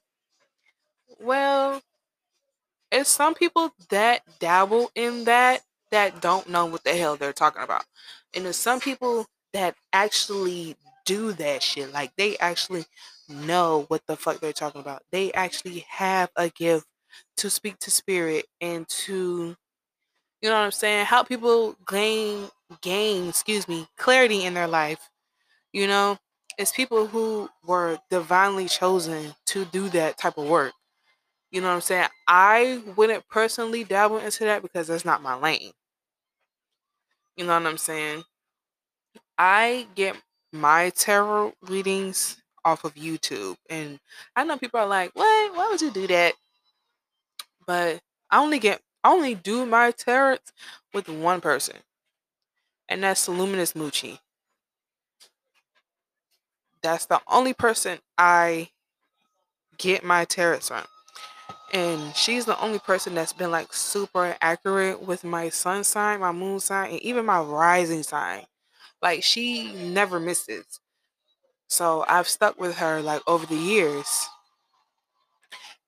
well 1.21 1.81
it's 2.93 3.11
some 3.11 3.35
people 3.35 3.73
that 3.91 4.23
dabble 4.41 4.91
in 4.95 5.25
that 5.25 5.63
that 5.91 6.21
don't 6.21 6.49
know 6.49 6.67
what 6.67 6.85
the 6.85 6.95
hell 6.95 7.17
they're 7.17 7.33
talking 7.33 7.63
about. 7.63 7.85
And 8.35 8.45
there's 8.45 8.57
some 8.57 8.81
people 8.81 9.27
that 9.53 9.75
actually 9.93 10.77
do 11.05 11.33
that 11.35 11.63
shit. 11.63 11.93
Like 11.93 12.13
they 12.17 12.37
actually 12.39 12.85
know 13.29 13.85
what 13.89 14.07
the 14.07 14.17
fuck 14.17 14.41
they're 14.41 14.53
talking 14.53 14.81
about. 14.81 15.03
They 15.11 15.33
actually 15.33 15.81
have 15.89 16.31
a 16.37 16.49
gift 16.49 16.87
to 17.39 17.51
speak 17.51 17.79
to 17.81 17.91
spirit 17.91 18.47
and 18.61 18.89
to 18.89 19.57
you 20.43 20.49
know 20.49 20.57
what 20.57 20.65
I'm 20.65 20.71
saying, 20.73 21.07
help 21.07 21.29
people 21.29 21.77
gain 21.89 22.49
gain, 22.83 23.29
excuse 23.29 23.69
me, 23.69 23.89
clarity 23.97 24.45
in 24.45 24.55
their 24.55 24.69
life. 24.69 25.11
You 25.73 25.87
know, 25.87 26.19
it's 26.59 26.73
people 26.73 27.07
who 27.09 27.51
were 27.67 27.99
divinely 28.11 28.69
chosen 28.69 29.35
to 29.47 29.65
do 29.67 29.89
that 29.91 30.19
type 30.19 30.39
of 30.39 30.49
work. 30.49 30.73
You 31.51 31.61
know 31.61 31.69
what 31.69 31.75
I'm 31.75 31.81
saying? 31.81 32.09
I 32.29 32.83
wouldn't 32.97 33.29
personally 33.29 33.85
dabble 33.85 34.19
into 34.19 34.45
that 34.45 34.63
because 34.63 34.87
that's 34.87 35.05
not 35.05 35.23
my 35.23 35.35
lane. 35.35 35.73
You 37.37 37.47
know 37.47 37.55
what 37.59 37.67
I'm 37.67 37.79
saying? 37.79 38.23
I 39.39 39.87
get 39.95 40.17
my 40.53 40.91
tarot 40.91 41.55
readings 41.63 42.37
off 42.65 42.85
of 42.85 42.95
YouTube. 42.95 43.57
And 43.69 43.99
I 44.37 44.45
know 44.45 44.59
people 44.59 44.81
are 44.81 44.87
like, 44.87 45.11
what? 45.15 45.57
Why 45.57 45.69
would 45.71 45.81
you 45.81 45.91
do 45.91 46.07
that? 46.09 46.35
But 47.67 48.01
I 48.31 48.39
only 48.41 48.59
get 48.59 48.81
I 49.03 49.11
only 49.11 49.35
do 49.35 49.65
my 49.65 49.93
tarot 49.93 50.39
with 50.93 51.09
one 51.09 51.41
person. 51.41 51.77
And 52.89 53.03
that's 53.03 53.29
Luminous 53.29 53.73
Moochie. 53.73 54.19
That's 56.83 57.07
the 57.07 57.21
only 57.29 57.55
person 57.55 57.99
I 58.19 58.71
get 59.79 60.05
my 60.05 60.25
tarot 60.25 60.61
from 60.61 60.85
and 61.73 62.15
she's 62.17 62.45
the 62.47 62.61
only 62.61 62.79
person 62.79 63.15
that's 63.15 63.33
been 63.33 63.51
like 63.51 63.73
super 63.73 64.37
accurate 64.41 65.03
with 65.03 65.25
my 65.25 65.49
sun 65.49 65.85
sign, 65.85 66.21
my 66.21 66.33
moon 66.33 66.61
sign, 66.61 66.91
and 66.93 67.01
even 67.01 67.25
my 67.27 67.41
rising 67.41 68.03
sign. 68.03 68.45
Like 69.03 69.23
she 69.23 69.73
never 69.73 70.21
misses. 70.21 70.81
So 71.69 72.05
I've 72.09 72.29
stuck 72.29 72.61
with 72.61 72.77
her 72.79 73.01
like 73.03 73.23
over 73.27 73.47
the 73.47 73.57
years. 73.57 74.29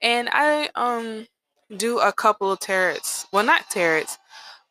And 0.00 0.28
I 0.32 0.68
um 0.74 1.26
do 1.76 1.98
a 2.00 2.12
couple 2.12 2.52
of 2.52 2.58
tarots. 2.60 3.26
Well, 3.32 3.44
not 3.44 3.70
tarots, 3.70 4.18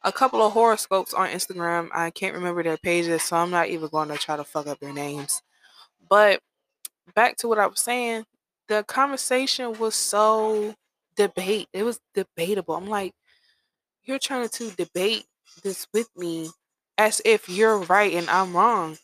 a 0.04 0.12
couple 0.12 0.42
of 0.42 0.54
horoscopes 0.54 1.14
on 1.14 1.30
Instagram. 1.30 1.90
I 1.94 2.12
can't 2.12 2.36
remember 2.36 2.64
their 2.64 2.78
pages, 2.78 3.24
so 3.24 3.38
I'm 3.38 3.52
not 3.52 3.70
even 3.70 3.90
going 3.90 4.10
to 4.10 4.18
try 4.18 4.38
to 4.38 4.44
fuck 4.44 4.68
up 4.68 4.80
their 4.80 4.94
names. 4.94 5.42
But 6.10 6.42
back 7.16 7.38
to 7.38 7.48
what 7.48 7.60
I 7.60 7.68
was 7.68 7.82
saying, 7.82 8.26
the 8.68 8.84
conversation 8.86 9.78
was 9.80 9.96
so 9.96 10.76
debate. 11.16 11.68
It 11.74 11.84
was 11.84 12.00
debatable. 12.14 12.76
I'm 12.76 12.88
like, 12.88 13.14
you're 14.04 14.20
trying 14.20 14.50
to 14.50 14.72
debate 14.72 15.26
this 15.64 15.88
with 15.94 16.10
me 16.16 16.50
as 16.98 17.22
if 17.26 17.50
you're 17.50 17.80
right 17.80 18.14
and 18.14 18.30
I'm 18.30 18.56
wrong. 18.56 18.98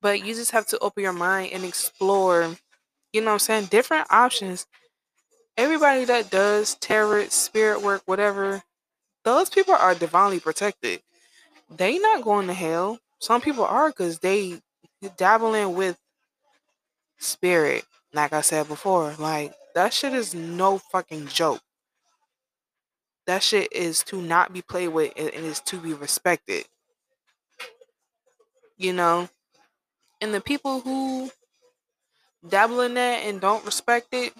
But 0.00 0.24
you 0.24 0.34
just 0.34 0.50
have 0.50 0.66
to 0.68 0.78
open 0.80 1.02
your 1.02 1.12
mind 1.12 1.52
and 1.52 1.64
explore, 1.64 2.56
you 3.12 3.20
know 3.20 3.32
I'm 3.32 3.38
saying, 3.38 3.66
different 3.66 4.06
options. 4.10 4.66
Everybody 5.56 6.04
that 6.06 6.30
does 6.30 6.74
tarot, 6.76 7.28
spirit 7.28 7.82
work, 7.82 8.02
whatever, 8.06 8.62
those 9.24 9.50
people 9.50 9.74
are 9.74 9.94
divinely 9.94 10.40
protected. 10.40 11.00
They 11.70 11.98
not 11.98 12.22
going 12.22 12.48
to 12.48 12.54
hell. 12.54 12.98
Some 13.20 13.40
people 13.40 13.64
are 13.64 13.88
because 13.88 14.18
they 14.18 14.60
dabbling 15.16 15.74
with 15.74 15.98
spirit. 17.18 17.84
Like 18.12 18.32
I 18.32 18.40
said 18.40 18.68
before, 18.68 19.14
like 19.18 19.54
that 19.74 19.92
shit 19.92 20.12
is 20.12 20.34
no 20.34 20.78
fucking 20.78 21.28
joke. 21.28 21.60
That 23.26 23.42
shit 23.42 23.72
is 23.72 24.02
to 24.04 24.20
not 24.20 24.52
be 24.52 24.62
played 24.62 24.88
with 24.88 25.12
and 25.16 25.30
is 25.30 25.60
to 25.60 25.78
be 25.78 25.94
respected. 25.94 26.66
You 28.76 28.92
know? 28.92 29.28
And 30.20 30.34
the 30.34 30.40
people 30.40 30.80
who 30.80 31.30
dabble 32.48 32.80
in 32.80 32.94
that 32.94 33.24
and 33.24 33.40
don't 33.40 33.64
respect 33.64 34.08
it, 34.12 34.32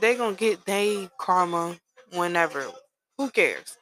they 0.00 0.16
gonna 0.16 0.36
get 0.36 0.64
they 0.64 1.10
karma 1.18 1.76
whenever. 2.12 2.66
Who 3.18 3.30
cares? 3.30 3.76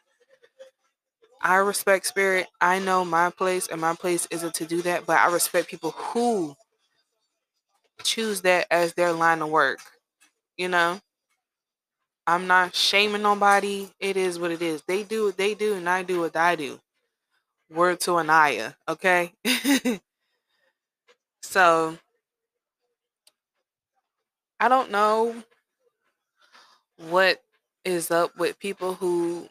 I 1.40 1.56
respect 1.56 2.06
spirit. 2.06 2.48
I 2.60 2.80
know 2.80 3.04
my 3.04 3.30
place, 3.30 3.66
and 3.68 3.80
my 3.80 3.94
place 3.94 4.28
isn't 4.30 4.54
to 4.54 4.66
do 4.66 4.82
that, 4.82 5.06
but 5.06 5.18
I 5.18 5.32
respect 5.32 5.68
people 5.68 5.92
who 5.92 6.54
choose 8.02 8.42
that 8.42 8.66
as 8.70 8.94
their 8.94 9.12
line 9.12 9.40
of 9.40 9.48
work. 9.48 9.78
You 10.60 10.68
know? 10.68 11.00
I'm 12.26 12.46
not 12.46 12.74
shaming 12.74 13.22
nobody. 13.22 13.88
It 13.98 14.18
is 14.18 14.38
what 14.38 14.50
it 14.50 14.60
is. 14.60 14.82
They 14.82 15.04
do 15.04 15.24
what 15.24 15.38
they 15.38 15.54
do, 15.54 15.72
and 15.72 15.88
I 15.88 16.02
do 16.02 16.20
what 16.20 16.36
I 16.36 16.54
do. 16.54 16.78
Word 17.70 18.00
to 18.00 18.16
Anaya, 18.18 18.76
okay? 18.86 19.32
so 21.42 21.96
I 24.60 24.68
don't 24.68 24.90
know 24.90 25.42
what 27.08 27.42
is 27.86 28.10
up 28.10 28.36
with 28.36 28.58
people 28.58 28.92
who 28.92 29.48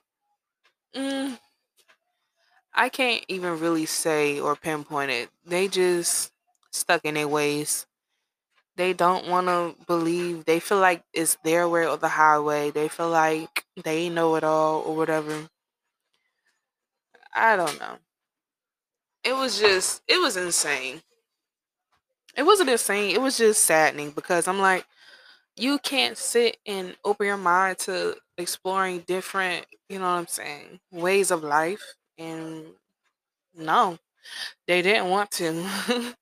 mm, 0.96 1.40
I 2.76 2.90
can't 2.90 3.26
even 3.28 3.60
really 3.60 3.88
say 3.88 4.40
or 4.40 4.56
pinpoint 4.56 5.10
it. 5.10 5.30
They 5.44 5.70
just 5.70 6.32
stuck 6.72 7.04
in 7.04 7.16
their 7.16 7.28
ways. 7.28 7.88
They 8.80 8.94
don't 8.94 9.28
want 9.28 9.48
to 9.48 9.76
believe. 9.88 10.46
They 10.46 10.62
feel 10.62 10.80
like 10.80 11.04
it's 11.14 11.38
their 11.44 11.68
way 11.68 11.86
or 11.86 11.98
the 11.98 12.08
highway. 12.08 12.72
They 12.72 12.88
feel 12.88 13.10
like 13.10 13.66
they 13.84 14.08
know 14.08 14.38
it 14.38 14.46
all 14.46 14.82
or 14.84 14.96
whatever. 14.96 15.50
I 17.34 17.56
don't 17.58 17.80
know. 17.80 17.98
It 19.24 19.34
was 19.34 19.60
just, 19.60 20.02
it 20.08 20.20
was 20.20 20.38
insane. 20.38 21.02
It 22.36 22.44
wasn't 22.44 22.70
insane. 22.70 23.14
It 23.14 23.22
was 23.22 23.38
just 23.38 23.64
saddening 23.66 24.12
because 24.12 24.48
I'm 24.48 24.60
like, 24.60 24.86
you 25.58 25.80
can't 25.80 26.18
sit 26.18 26.58
and 26.66 26.96
open 27.06 27.28
your 27.28 27.38
mind 27.38 27.80
to 27.80 28.16
exploring 28.38 29.02
different, 29.02 29.66
you 29.90 30.00
know 30.00 30.06
what 30.06 30.20
I'm 30.20 30.28
saying, 30.28 30.80
ways 30.92 31.32
of 31.32 31.44
life. 31.44 31.96
And 32.18 32.66
no, 33.56 34.00
they 34.68 34.82
didn't 34.82 35.10
want 35.10 35.32
to. 35.32 35.66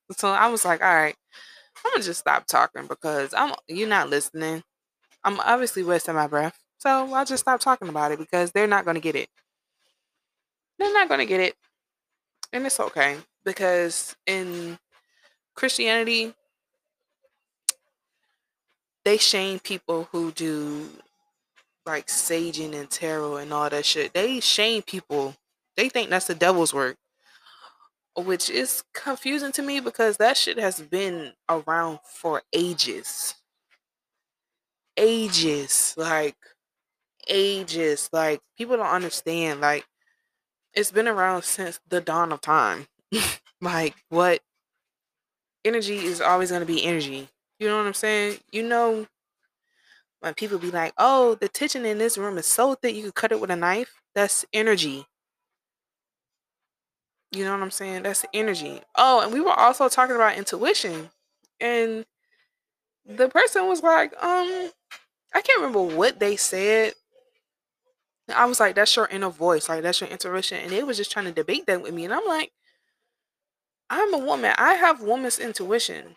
so 0.18 0.30
I 0.30 0.48
was 0.50 0.66
like, 0.66 0.84
all 0.84 0.96
right, 0.96 1.15
I'm 1.86 1.92
gonna 1.94 2.04
just 2.04 2.20
stop 2.20 2.46
talking 2.48 2.88
because 2.88 3.34
I'm 3.34 3.54
you're 3.68 3.88
not 3.88 4.10
listening. 4.10 4.63
I'm 5.24 5.40
obviously 5.40 5.84
wasting 5.84 6.16
my 6.16 6.28
breath. 6.28 6.58
So 6.80 7.13
I'll 7.13 7.26
just 7.26 7.42
stop 7.42 7.60
talking 7.60 7.90
about 7.90 8.12
it 8.12 8.20
because 8.20 8.52
they're 8.52 8.68
not 8.68 8.86
gonna 8.86 9.00
get 9.00 9.16
it. 9.16 9.30
They're 10.80 10.94
not 10.94 11.10
gonna 11.10 11.26
get 11.26 11.40
it. 11.40 11.56
And 12.54 12.66
it's 12.66 12.80
okay. 12.80 13.18
Because 13.44 14.16
in 14.26 14.78
Christianity, 15.56 16.34
they 19.06 19.18
shame 19.18 19.60
people 19.60 20.10
who 20.12 20.32
do 20.32 20.90
like 21.86 22.08
saging 22.08 22.76
and 22.76 22.90
tarot 22.90 23.38
and 23.38 23.54
all 23.54 23.70
that 23.70 23.86
shit. 23.86 24.13
They 24.13 24.40
shame 24.40 24.82
people. 24.82 25.36
They 25.78 25.90
think 25.90 26.10
that's 26.10 26.28
the 26.28 26.36
devil's 26.36 26.74
work. 26.74 26.98
Which 28.17 28.49
is 28.49 28.84
confusing 28.93 29.51
to 29.53 29.62
me 29.62 29.80
because 29.80 30.17
that 30.17 30.38
shit 30.38 30.58
has 30.58 30.80
been 30.82 31.34
around 31.47 31.99
for 32.03 32.41
ages. 32.51 33.36
Ages. 34.97 35.93
Like 35.97 36.36
ages. 37.27 38.10
Like 38.12 38.41
people 38.58 38.77
don't 38.77 38.88
understand. 38.88 39.62
Like 39.62 39.86
it's 40.73 40.91
been 40.91 41.08
around 41.08 41.43
since 41.43 41.80
the 41.88 42.01
dawn 42.01 42.32
of 42.32 42.41
time. 42.41 42.88
like 43.62 43.95
what 44.10 44.41
energy 45.65 45.97
is 45.97 46.21
always 46.21 46.51
gonna 46.51 46.65
be 46.65 46.84
energy. 46.84 47.30
You 47.60 47.67
know 47.67 47.77
what 47.77 47.88
I'm 47.88 47.93
saying? 47.93 48.39
You 48.51 48.63
know 48.63 49.08
when 50.21 50.34
people 50.34 50.58
be 50.58 50.71
like, 50.71 50.93
"Oh, 50.97 51.36
the 51.36 51.49
tension 51.49 51.86
in 51.86 51.97
this 51.97 52.17
room 52.17 52.38
is 52.38 52.47
so 52.47 52.75
thick 52.75 52.95
you 52.95 53.03
could 53.03 53.15
cut 53.15 53.32
it 53.32 53.39
with 53.39 53.51
a 53.51 53.56
knife." 53.56 54.01
That's 54.15 54.45
energy. 54.53 55.06
You 57.32 57.44
know 57.44 57.52
what 57.52 57.62
I'm 57.62 57.72
saying? 57.72 58.04
That's 58.04 58.22
the 58.22 58.30
energy. 58.34 58.82
Oh, 58.96 59.22
and 59.22 59.34
we 59.34 59.42
were 59.42 59.52
also 59.52 59.90
talking 59.90 60.16
about 60.16 60.38
intuition. 60.38 61.10
And 61.60 62.06
the 63.06 63.30
person 63.30 63.68
was 63.68 63.82
like, 63.84 64.12
um, 64.22 64.72
I 65.34 65.42
can't 65.42 65.62
remember 65.62 65.82
what 65.84 66.20
they 66.20 66.36
said. 66.36 66.94
I 68.34 68.46
was 68.46 68.60
like, 68.60 68.76
that's 68.76 68.96
your 68.96 69.08
inner 69.08 69.30
voice, 69.30 69.70
like 69.70 69.84
that's 69.84 70.02
your 70.02 70.10
intuition. 70.10 70.60
And 70.60 70.72
they 70.72 70.84
was 70.84 70.98
just 70.98 71.12
trying 71.12 71.26
to 71.26 71.32
debate 71.32 71.66
that 71.68 71.82
with 71.82 71.94
me. 71.94 72.04
And 72.06 72.13
I'm 72.13 72.26
like, 72.26 72.52
I'm 73.90 74.13
a 74.13 74.18
woman. 74.18 74.54
I 74.58 74.74
have 74.76 75.02
woman's 75.02 75.40
intuition, 75.40 76.16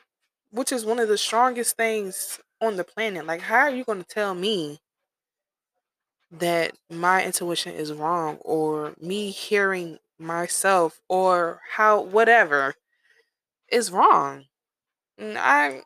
which 0.51 0.73
is 0.73 0.85
one 0.85 0.99
of 0.99 1.09
the 1.09 1.19
strongest 1.19 1.77
things 1.77 2.41
on 2.61 2.77
the 2.77 2.85
planet. 2.85 3.27
Like, 3.27 3.41
how 3.43 3.59
are 3.61 3.71
you 3.71 3.85
going 3.85 4.03
to 4.03 4.09
tell 4.09 4.35
me 4.35 4.81
that 6.31 6.73
my 6.89 7.25
intuition 7.25 7.75
is 7.75 7.93
wrong 7.93 8.37
or 8.41 8.95
me 9.01 9.31
hearing 9.31 9.99
myself 10.21 11.01
or 11.09 11.61
how 11.73 12.03
whatever 12.03 12.75
is 13.71 13.91
wrong. 13.91 14.45
I 15.19 15.83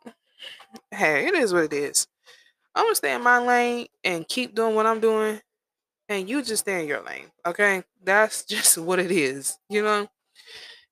hey, 0.93 1.27
it 1.27 1.35
is 1.35 1.53
what 1.53 1.65
it 1.65 1.73
is. 1.73 2.07
I'm 2.75 2.85
gonna 2.87 2.95
stay 2.95 3.15
in 3.15 3.23
my 3.23 3.39
lane 3.39 3.87
and 4.03 4.29
keep 4.29 4.55
doing 4.55 4.75
what 4.75 4.87
I'm 4.87 5.01
doing, 5.01 5.41
and 6.09 6.29
you 6.29 6.43
just 6.43 6.65
stay 6.65 6.83
in 6.83 6.89
your 6.89 7.03
lane. 7.03 7.27
Okay, 7.47 7.83
that's 8.03 8.45
just 8.47 8.79
what 8.79 8.99
it 8.99 9.11
is. 9.13 9.59
You 9.69 9.83
know, 9.83 10.09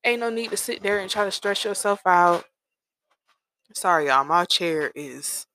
ain't 0.05 0.20
no 0.20 0.31
need 0.31 0.50
to 0.50 0.57
sit 0.57 0.83
there 0.83 0.98
and 0.98 1.11
try 1.11 1.24
to 1.24 1.31
stress 1.31 1.64
yourself 1.64 2.00
out. 2.07 2.44
Sorry, 3.74 4.07
y'all. 4.07 4.24
My 4.24 4.44
chair 4.44 4.92
is, 4.94 5.46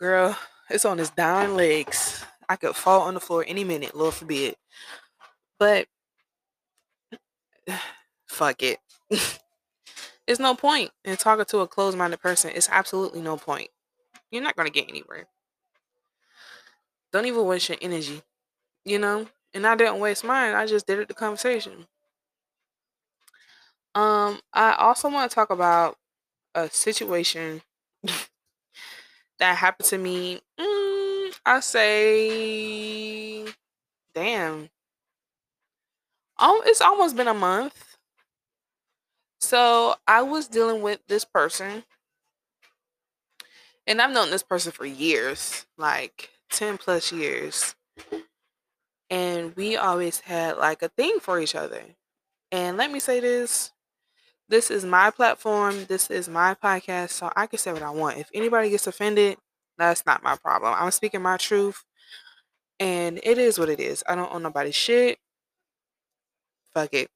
girl, 0.00 0.36
it's 0.70 0.84
on 0.84 1.00
its 1.00 1.10
dying 1.10 1.54
legs. 1.54 2.24
I 2.48 2.56
could 2.56 2.74
fall 2.74 3.02
on 3.02 3.14
the 3.14 3.20
floor 3.20 3.44
any 3.46 3.64
minute, 3.64 3.94
Lord 3.94 4.14
forbid. 4.14 4.56
But 5.58 5.86
fuck 8.26 8.62
it. 8.62 8.78
It's 10.28 10.38
no 10.38 10.54
point 10.54 10.90
in 11.06 11.16
talking 11.16 11.46
to 11.46 11.60
a 11.60 11.66
closed 11.66 11.96
minded 11.96 12.20
person. 12.20 12.52
It's 12.54 12.68
absolutely 12.70 13.22
no 13.22 13.38
point. 13.38 13.70
You're 14.30 14.42
not 14.42 14.56
going 14.56 14.66
to 14.66 14.72
get 14.72 14.86
anywhere. 14.86 15.26
Don't 17.12 17.24
even 17.24 17.46
waste 17.46 17.70
your 17.70 17.78
energy, 17.80 18.20
you 18.84 18.98
know? 18.98 19.26
And 19.54 19.66
I 19.66 19.74
didn't 19.74 20.00
waste 20.00 20.24
mine. 20.24 20.54
I 20.54 20.66
just 20.66 20.86
did 20.86 20.98
it 20.98 21.08
the 21.08 21.14
conversation. 21.14 21.86
Um, 23.94 24.40
I 24.52 24.74
also 24.78 25.08
want 25.08 25.30
to 25.30 25.34
talk 25.34 25.48
about 25.48 25.96
a 26.54 26.68
situation 26.68 27.62
that 29.38 29.56
happened 29.56 29.88
to 29.88 29.96
me. 29.96 30.42
Mm, 30.60 31.40
I 31.46 31.60
say, 31.60 33.46
damn. 34.14 34.68
Oh, 36.38 36.62
it's 36.64 36.80
almost 36.80 37.16
been 37.16 37.28
a 37.28 37.34
month. 37.34 37.96
So 39.40 39.94
I 40.06 40.22
was 40.22 40.48
dealing 40.48 40.82
with 40.82 41.00
this 41.08 41.24
person, 41.24 41.84
and 43.86 44.00
I've 44.00 44.12
known 44.12 44.30
this 44.30 44.42
person 44.42 44.72
for 44.72 44.84
years, 44.84 45.66
like 45.76 46.30
10 46.50 46.78
plus 46.78 47.12
years. 47.12 47.74
And 49.10 49.56
we 49.56 49.76
always 49.76 50.20
had 50.20 50.58
like 50.58 50.82
a 50.82 50.88
thing 50.88 51.18
for 51.20 51.40
each 51.40 51.54
other. 51.54 51.82
And 52.52 52.76
let 52.76 52.90
me 52.90 53.00
say 53.00 53.20
this 53.20 53.72
this 54.48 54.70
is 54.70 54.84
my 54.84 55.10
platform, 55.10 55.84
this 55.86 56.10
is 56.10 56.28
my 56.28 56.54
podcast, 56.54 57.10
so 57.10 57.30
I 57.36 57.46
can 57.46 57.58
say 57.58 57.72
what 57.72 57.82
I 57.82 57.90
want. 57.90 58.18
If 58.18 58.30
anybody 58.32 58.70
gets 58.70 58.86
offended, 58.86 59.38
that's 59.76 60.06
not 60.06 60.22
my 60.22 60.36
problem. 60.36 60.74
I'm 60.76 60.90
speaking 60.90 61.22
my 61.22 61.36
truth, 61.36 61.84
and 62.80 63.20
it 63.22 63.38
is 63.38 63.58
what 63.58 63.68
it 63.68 63.80
is. 63.80 64.02
I 64.08 64.14
don't 64.14 64.32
own 64.32 64.42
nobody's 64.42 64.74
shit. 64.74 65.18
Fuck 66.74 66.92
it. 66.92 67.08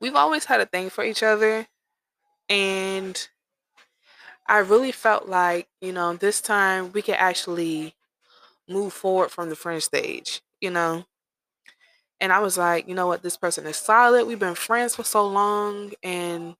We've 0.00 0.16
always 0.16 0.44
had 0.44 0.60
a 0.60 0.66
thing 0.66 0.90
for 0.90 1.04
each 1.04 1.22
other. 1.22 1.66
And 2.48 3.28
I 4.46 4.58
really 4.58 4.92
felt 4.92 5.28
like, 5.28 5.68
you 5.80 5.92
know, 5.92 6.14
this 6.14 6.40
time 6.40 6.92
we 6.92 7.02
could 7.02 7.14
actually 7.14 7.94
move 8.68 8.92
forward 8.92 9.30
from 9.30 9.48
the 9.48 9.56
friend 9.56 9.82
stage, 9.82 10.42
you 10.60 10.70
know? 10.70 11.04
And 12.20 12.32
I 12.32 12.40
was 12.40 12.58
like, 12.58 12.88
you 12.88 12.94
know 12.94 13.06
what, 13.06 13.22
this 13.22 13.36
person 13.36 13.66
is 13.66 13.76
solid. 13.76 14.26
We've 14.26 14.38
been 14.38 14.54
friends 14.54 14.94
for 14.96 15.04
so 15.04 15.26
long. 15.26 15.92
And 16.02 16.56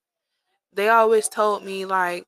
they 0.72 0.88
always 0.88 1.28
told 1.28 1.64
me, 1.64 1.84
like, 1.84 2.26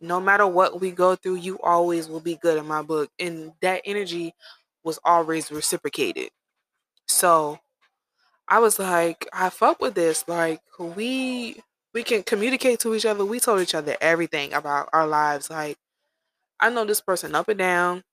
no 0.00 0.20
matter 0.20 0.46
what 0.46 0.80
we 0.80 0.90
go 0.90 1.16
through, 1.16 1.36
you 1.36 1.58
always 1.60 2.08
will 2.08 2.20
be 2.20 2.36
good 2.36 2.58
in 2.58 2.66
my 2.66 2.82
book. 2.82 3.10
And 3.18 3.52
that 3.62 3.82
energy 3.84 4.34
was 4.84 4.98
always 5.04 5.50
reciprocated. 5.50 6.30
So 7.06 7.58
I 8.50 8.58
was 8.60 8.78
like, 8.78 9.28
I 9.32 9.50
fuck 9.50 9.80
with 9.80 9.94
this. 9.94 10.26
Like, 10.28 10.60
we 10.78 11.62
we 11.94 12.04
can 12.04 12.22
communicate 12.24 12.80
to 12.80 12.94
each 12.94 13.06
other. 13.06 13.24
We 13.24 13.40
told 13.40 13.60
each 13.62 13.74
other 13.74 13.96
everything 14.00 14.52
about 14.54 14.90
our 14.92 15.06
lives. 15.06 15.50
Like, 15.50 15.78
I 16.60 16.70
know 16.70 16.84
this 16.84 17.00
person 17.02 17.34
up 17.34 17.48
and 17.48 17.58
down. 17.58 18.04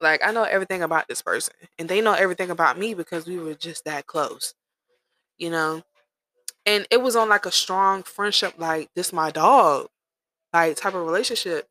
Like, 0.00 0.22
I 0.24 0.32
know 0.32 0.44
everything 0.44 0.82
about 0.82 1.08
this 1.08 1.22
person. 1.22 1.54
And 1.78 1.88
they 1.88 2.00
know 2.00 2.12
everything 2.14 2.50
about 2.50 2.78
me 2.78 2.94
because 2.94 3.26
we 3.26 3.38
were 3.38 3.54
just 3.54 3.84
that 3.84 4.06
close. 4.06 4.54
You 5.38 5.50
know? 5.50 5.82
And 6.66 6.86
it 6.90 7.02
was 7.02 7.16
on 7.16 7.28
like 7.28 7.46
a 7.46 7.52
strong 7.52 8.02
friendship, 8.04 8.54
like, 8.58 8.90
this 8.94 9.12
my 9.12 9.30
dog, 9.30 9.88
like 10.54 10.76
type 10.76 10.94
of 10.94 11.06
relationship. 11.06 11.68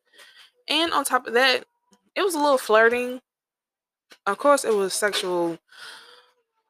And 0.69 0.93
on 0.93 1.05
top 1.05 1.27
of 1.27 1.33
that, 1.33 1.65
it 2.15 2.23
was 2.23 2.35
a 2.35 2.39
little 2.39 2.57
flirting. 2.59 3.21
Of 4.25 4.37
course, 4.37 4.63
it 4.65 4.73
was 4.73 4.93
sexual. 4.93 5.57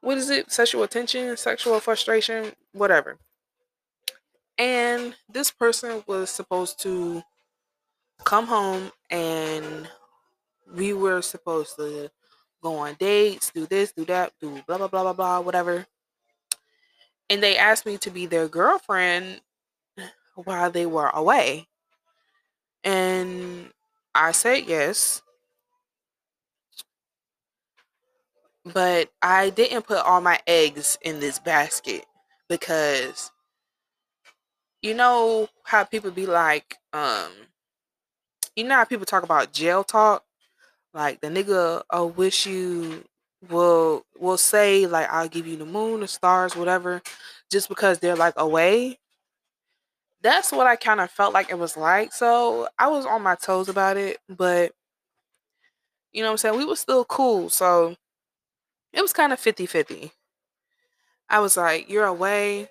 What 0.02 0.18
is 0.18 0.30
it? 0.30 0.52
Sexual 0.52 0.84
attention, 0.84 1.36
sexual 1.38 1.80
frustration, 1.80 2.52
whatever. 2.72 3.18
And 4.58 5.16
this 5.32 5.52
person 5.52 6.04
was 6.08 6.30
supposed 6.30 6.82
to 6.82 7.24
come 8.26 8.48
home 8.48 8.92
and 9.10 9.88
we 10.74 10.94
were 10.94 11.22
supposed 11.22 11.76
to 11.78 12.10
go 12.62 12.76
on 12.76 12.96
dates, 13.00 13.52
do 13.54 13.66
this, 13.66 13.92
do 13.94 14.06
that, 14.06 14.34
do 14.42 14.62
blah, 14.68 14.78
blah, 14.78 14.88
blah, 14.88 15.04
blah, 15.04 15.14
blah, 15.14 15.40
whatever. 15.40 15.86
And 17.30 17.42
they 17.42 17.58
asked 17.58 17.86
me 17.86 17.98
to 18.00 18.10
be 18.10 18.26
their 18.26 18.48
girlfriend 18.48 19.42
while 20.36 20.72
they 20.72 20.86
were 20.86 21.10
away. 21.10 21.68
And 22.84 23.72
I 24.16 24.32
said 24.32 24.66
yes. 24.68 25.22
But 28.74 29.10
I 29.22 29.50
didn't 29.52 29.84
put 29.88 30.00
all 30.06 30.22
my 30.22 30.40
eggs 30.48 30.98
in 31.02 31.20
this 31.20 31.40
basket 31.40 32.06
because 32.48 33.32
you 34.82 34.94
know 34.94 35.48
how 35.64 35.84
people 35.84 36.12
be 36.12 36.26
like, 36.26 36.78
um, 36.94 37.32
you 38.56 38.64
know 38.64 38.76
how 38.76 38.84
people 38.86 39.06
talk 39.06 39.24
about 39.24 39.54
jail 39.54 39.84
talk? 39.84 40.24
Like 40.94 41.22
the 41.22 41.28
nigga 41.28 41.84
oh 41.92 42.08
wish 42.08 42.46
you 42.46 43.04
will 43.50 44.06
will 44.20 44.38
say 44.38 44.88
like 44.88 45.08
I'll 45.10 45.30
give 45.30 45.48
you 45.48 45.58
the 45.58 45.66
moon, 45.66 46.02
the 46.02 46.08
stars, 46.08 46.56
whatever, 46.56 47.02
just 47.52 47.70
because 47.70 48.00
they're 48.00 48.16
like 48.16 48.34
away. 48.38 48.98
That's 50.22 50.52
what 50.52 50.68
I 50.68 50.76
kind 50.76 51.00
of 51.00 51.10
felt 51.12 51.34
like 51.34 51.50
it 51.50 51.58
was 51.60 51.78
like. 51.78 52.12
So 52.14 52.68
I 52.78 52.88
was 52.90 53.06
on 53.06 53.22
my 53.22 53.36
toes 53.36 53.70
about 53.70 53.96
it, 53.98 54.18
but 54.28 54.74
you 56.12 56.22
know 56.22 56.30
what 56.30 56.34
I'm 56.34 56.38
saying? 56.38 56.58
We 56.58 56.66
were 56.66 56.76
still 56.76 57.06
cool. 57.06 57.50
So 57.50 57.96
it 58.94 59.02
was 59.02 59.14
kind 59.14 59.34
of 59.34 59.40
50 59.40 59.66
50. 59.66 60.12
I 61.30 61.40
was 61.40 61.58
like, 61.58 61.90
You're 61.90 62.06
away. 62.06 62.70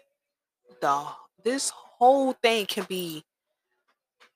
The 0.81 1.07
this 1.45 1.71
whole 1.71 2.33
thing 2.33 2.67
can 2.67 2.85
be 2.89 3.25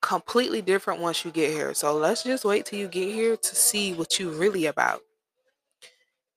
completely 0.00 0.60
different 0.60 1.00
once 1.00 1.24
you 1.24 1.30
get 1.30 1.52
here. 1.52 1.72
So 1.74 1.96
let's 1.96 2.24
just 2.24 2.44
wait 2.44 2.66
till 2.66 2.78
you 2.78 2.88
get 2.88 3.12
here 3.12 3.36
to 3.36 3.56
see 3.56 3.94
what 3.94 4.18
you're 4.18 4.32
really 4.32 4.66
about. 4.66 5.00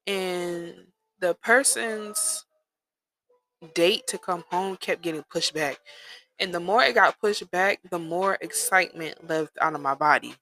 And 0.08 0.74
the 1.20 1.34
person's 1.34 2.46
date 3.74 4.06
to 4.08 4.18
come 4.18 4.44
home 4.50 4.78
kept 4.78 5.02
getting 5.02 5.24
pushed 5.24 5.54
back. 5.54 5.78
And 6.40 6.54
the 6.54 6.60
more 6.60 6.84
it 6.84 6.96
got 6.96 7.20
pushed 7.20 7.50
back, 7.50 7.80
the 7.90 8.00
more 8.00 8.38
excitement 8.42 9.28
left 9.28 9.58
out 9.60 9.74
of 9.74 9.82
my 9.82 9.96
body. 9.96 10.36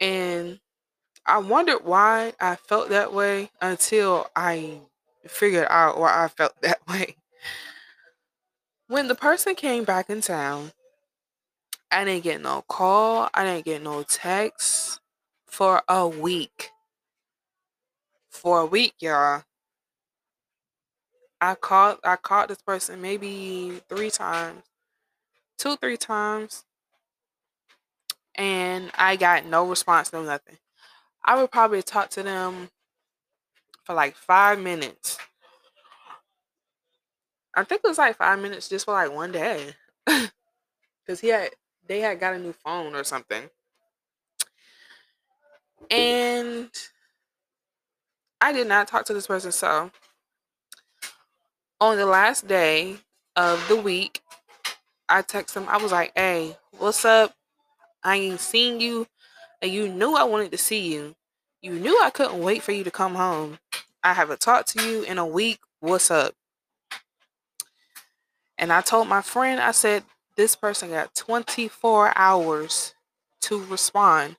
And 0.00 0.60
I 1.26 1.38
wondered 1.38 1.84
why 1.84 2.34
I 2.38 2.56
felt 2.56 2.90
that 2.90 3.12
way 3.12 3.50
until 3.60 4.28
I 4.36 4.80
figured 5.26 5.66
out 5.70 5.98
why 5.98 6.24
I 6.24 6.28
felt 6.28 6.54
that 6.62 6.86
way. 6.88 7.16
When 8.88 9.08
the 9.08 9.14
person 9.14 9.54
came 9.54 9.84
back 9.84 10.10
in 10.10 10.20
town, 10.20 10.72
I 11.90 12.04
didn't 12.04 12.24
get 12.24 12.42
no 12.42 12.62
call, 12.68 13.30
I 13.32 13.44
didn't 13.44 13.64
get 13.64 13.82
no 13.82 14.02
text 14.02 15.00
for 15.46 15.82
a 15.88 16.06
week. 16.06 16.70
For 18.30 18.60
a 18.60 18.66
week, 18.66 18.94
y'all. 19.00 19.44
I 21.40 21.54
called 21.54 21.98
I 22.04 22.16
called 22.16 22.48
this 22.50 22.62
person 22.62 23.00
maybe 23.00 23.80
three 23.88 24.10
times. 24.10 24.62
Two, 25.56 25.76
three 25.76 25.96
times. 25.96 26.64
And 28.34 28.90
I 28.94 29.16
got 29.16 29.46
no 29.46 29.66
response, 29.66 30.12
no 30.12 30.22
nothing. 30.22 30.58
I 31.24 31.40
would 31.40 31.50
probably 31.50 31.82
talk 31.82 32.10
to 32.10 32.22
them 32.22 32.70
for 33.84 33.94
like 33.94 34.16
five 34.16 34.58
minutes. 34.58 35.18
I 37.56 37.64
think 37.64 37.82
it 37.84 37.88
was 37.88 37.98
like 37.98 38.16
five 38.16 38.40
minutes 38.40 38.68
just 38.68 38.84
for 38.84 38.92
like 38.92 39.12
one 39.12 39.32
day. 39.32 39.74
Cause 41.06 41.20
he 41.20 41.28
had 41.28 41.50
they 41.86 42.00
had 42.00 42.20
got 42.20 42.34
a 42.34 42.38
new 42.38 42.52
phone 42.52 42.94
or 42.94 43.04
something. 43.04 43.48
And 45.90 46.70
I 48.40 48.52
did 48.52 48.66
not 48.66 48.88
talk 48.88 49.04
to 49.06 49.14
this 49.14 49.26
person. 49.26 49.52
So 49.52 49.90
on 51.80 51.96
the 51.96 52.06
last 52.06 52.46
day 52.48 52.96
of 53.36 53.66
the 53.68 53.76
week, 53.76 54.22
I 55.08 55.22
text 55.22 55.56
him. 55.56 55.66
I 55.68 55.76
was 55.76 55.92
like, 55.92 56.12
hey, 56.16 56.56
what's 56.78 57.04
up? 57.04 57.34
I 58.02 58.16
ain't 58.16 58.40
seen 58.40 58.80
you. 58.80 59.06
And 59.64 59.72
you 59.72 59.88
knew 59.88 60.14
I 60.14 60.24
wanted 60.24 60.52
to 60.52 60.58
see 60.58 60.92
you. 60.92 61.14
You 61.62 61.72
knew 61.72 61.98
I 62.02 62.10
couldn't 62.10 62.38
wait 62.38 62.62
for 62.62 62.72
you 62.72 62.84
to 62.84 62.90
come 62.90 63.14
home. 63.14 63.56
I 64.02 64.12
haven't 64.12 64.40
talked 64.40 64.68
to 64.76 64.86
you 64.86 65.04
in 65.04 65.16
a 65.16 65.24
week. 65.26 65.58
What's 65.80 66.10
up? 66.10 66.34
And 68.58 68.70
I 68.70 68.82
told 68.82 69.08
my 69.08 69.22
friend, 69.22 69.62
I 69.62 69.70
said, 69.70 70.02
this 70.36 70.54
person 70.54 70.90
got 70.90 71.14
24 71.14 72.12
hours 72.14 72.94
to 73.40 73.58
respond 73.64 74.36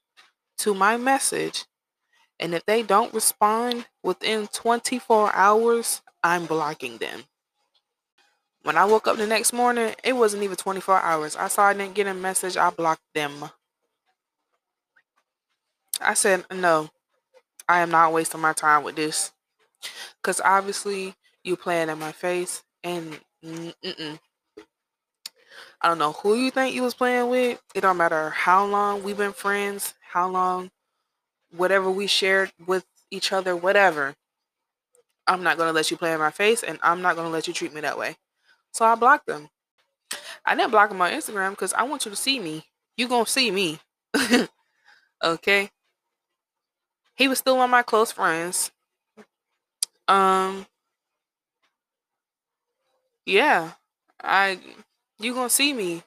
to 0.60 0.76
my 0.76 0.96
message. 0.96 1.66
And 2.40 2.54
if 2.54 2.64
they 2.68 2.84
don't 2.84 3.12
respond 3.12 3.88
within 4.04 4.46
24 4.46 5.34
hours, 5.34 6.04
I'm 6.24 6.46
blocking 6.46 6.98
them. 6.98 7.24
When 8.62 8.78
I 8.78 8.86
woke 8.86 9.08
up 9.08 9.18
the 9.18 9.26
next 9.26 9.54
morning, 9.54 9.96
it 10.04 10.14
wasn't 10.16 10.44
even 10.44 10.56
24 10.56 11.02
hours. 11.02 11.36
I 11.36 11.48
saw 11.48 11.64
I 11.64 11.74
didn't 11.74 11.96
get 11.96 12.06
a 12.06 12.14
message, 12.14 12.58
I 12.58 12.70
blocked 12.70 13.02
them. 13.16 13.50
I 16.02 16.14
said, 16.14 16.46
no, 16.52 16.90
I 17.68 17.82
am 17.82 17.92
not 17.92 18.14
wasting 18.14 18.42
my 18.42 18.54
time 18.54 18.84
with 18.84 18.96
this. 18.96 19.32
Because 20.22 20.42
obviously, 20.44 21.16
you 21.44 21.56
playing 21.56 21.90
in 21.90 22.00
my 22.00 22.12
face, 22.12 22.64
and 22.84 23.20
mm-mm. 23.44 24.20
I 25.82 25.88
don't 25.88 26.00
know 26.00 26.14
who 26.14 26.36
you 26.36 26.52
think 26.52 26.76
you 26.76 26.84
was 26.84 26.94
playing 26.96 27.30
with. 27.30 27.62
It 27.76 27.82
don't 27.82 27.98
matter 27.98 28.30
how 28.32 28.66
long 28.66 29.04
we've 29.04 29.18
been 29.18 29.34
friends, 29.34 29.94
how 30.12 30.30
long, 30.30 30.72
whatever 31.56 31.90
we 31.92 32.08
shared 32.08 32.52
with 32.66 32.86
each 33.12 33.32
other, 33.32 33.56
whatever. 33.56 34.16
I'm 35.28 35.44
not 35.44 35.58
gonna 35.58 35.72
let 35.74 35.90
you 35.92 35.98
play 35.98 36.14
in 36.14 36.20
my 36.20 36.32
face, 36.32 36.64
and 36.64 36.80
I'm 36.84 37.02
not 37.02 37.16
gonna 37.16 37.30
let 37.30 37.48
you 37.48 37.54
treat 37.54 37.74
me 37.74 37.82
that 37.82 37.98
way. 37.98 38.18
So 38.74 38.86
I 38.86 38.96
blocked 38.96 39.28
them. 39.28 39.50
I 40.46 40.56
didn't 40.56 40.72
block 40.72 40.90
them 40.90 41.02
on 41.02 41.12
Instagram 41.12 41.52
because 41.52 41.74
I 41.74 41.84
want 41.84 42.06
you 42.06 42.12
to 42.12 42.18
see 42.18 42.40
me. 42.40 42.66
You 42.98 43.08
gonna 43.08 43.26
see 43.26 43.52
me. 43.52 43.80
okay. 45.24 45.70
He 47.16 47.28
was 47.28 47.40
still 47.40 47.58
one 47.58 47.66
of 47.66 47.72
my 47.72 47.84
close 47.84 48.12
friends. 48.12 48.72
Um. 50.08 50.66
Yeah, 53.26 53.72
I 54.22 54.60
you 55.20 55.34
gonna 55.34 55.50
see 55.50 55.74
me. 55.74 56.04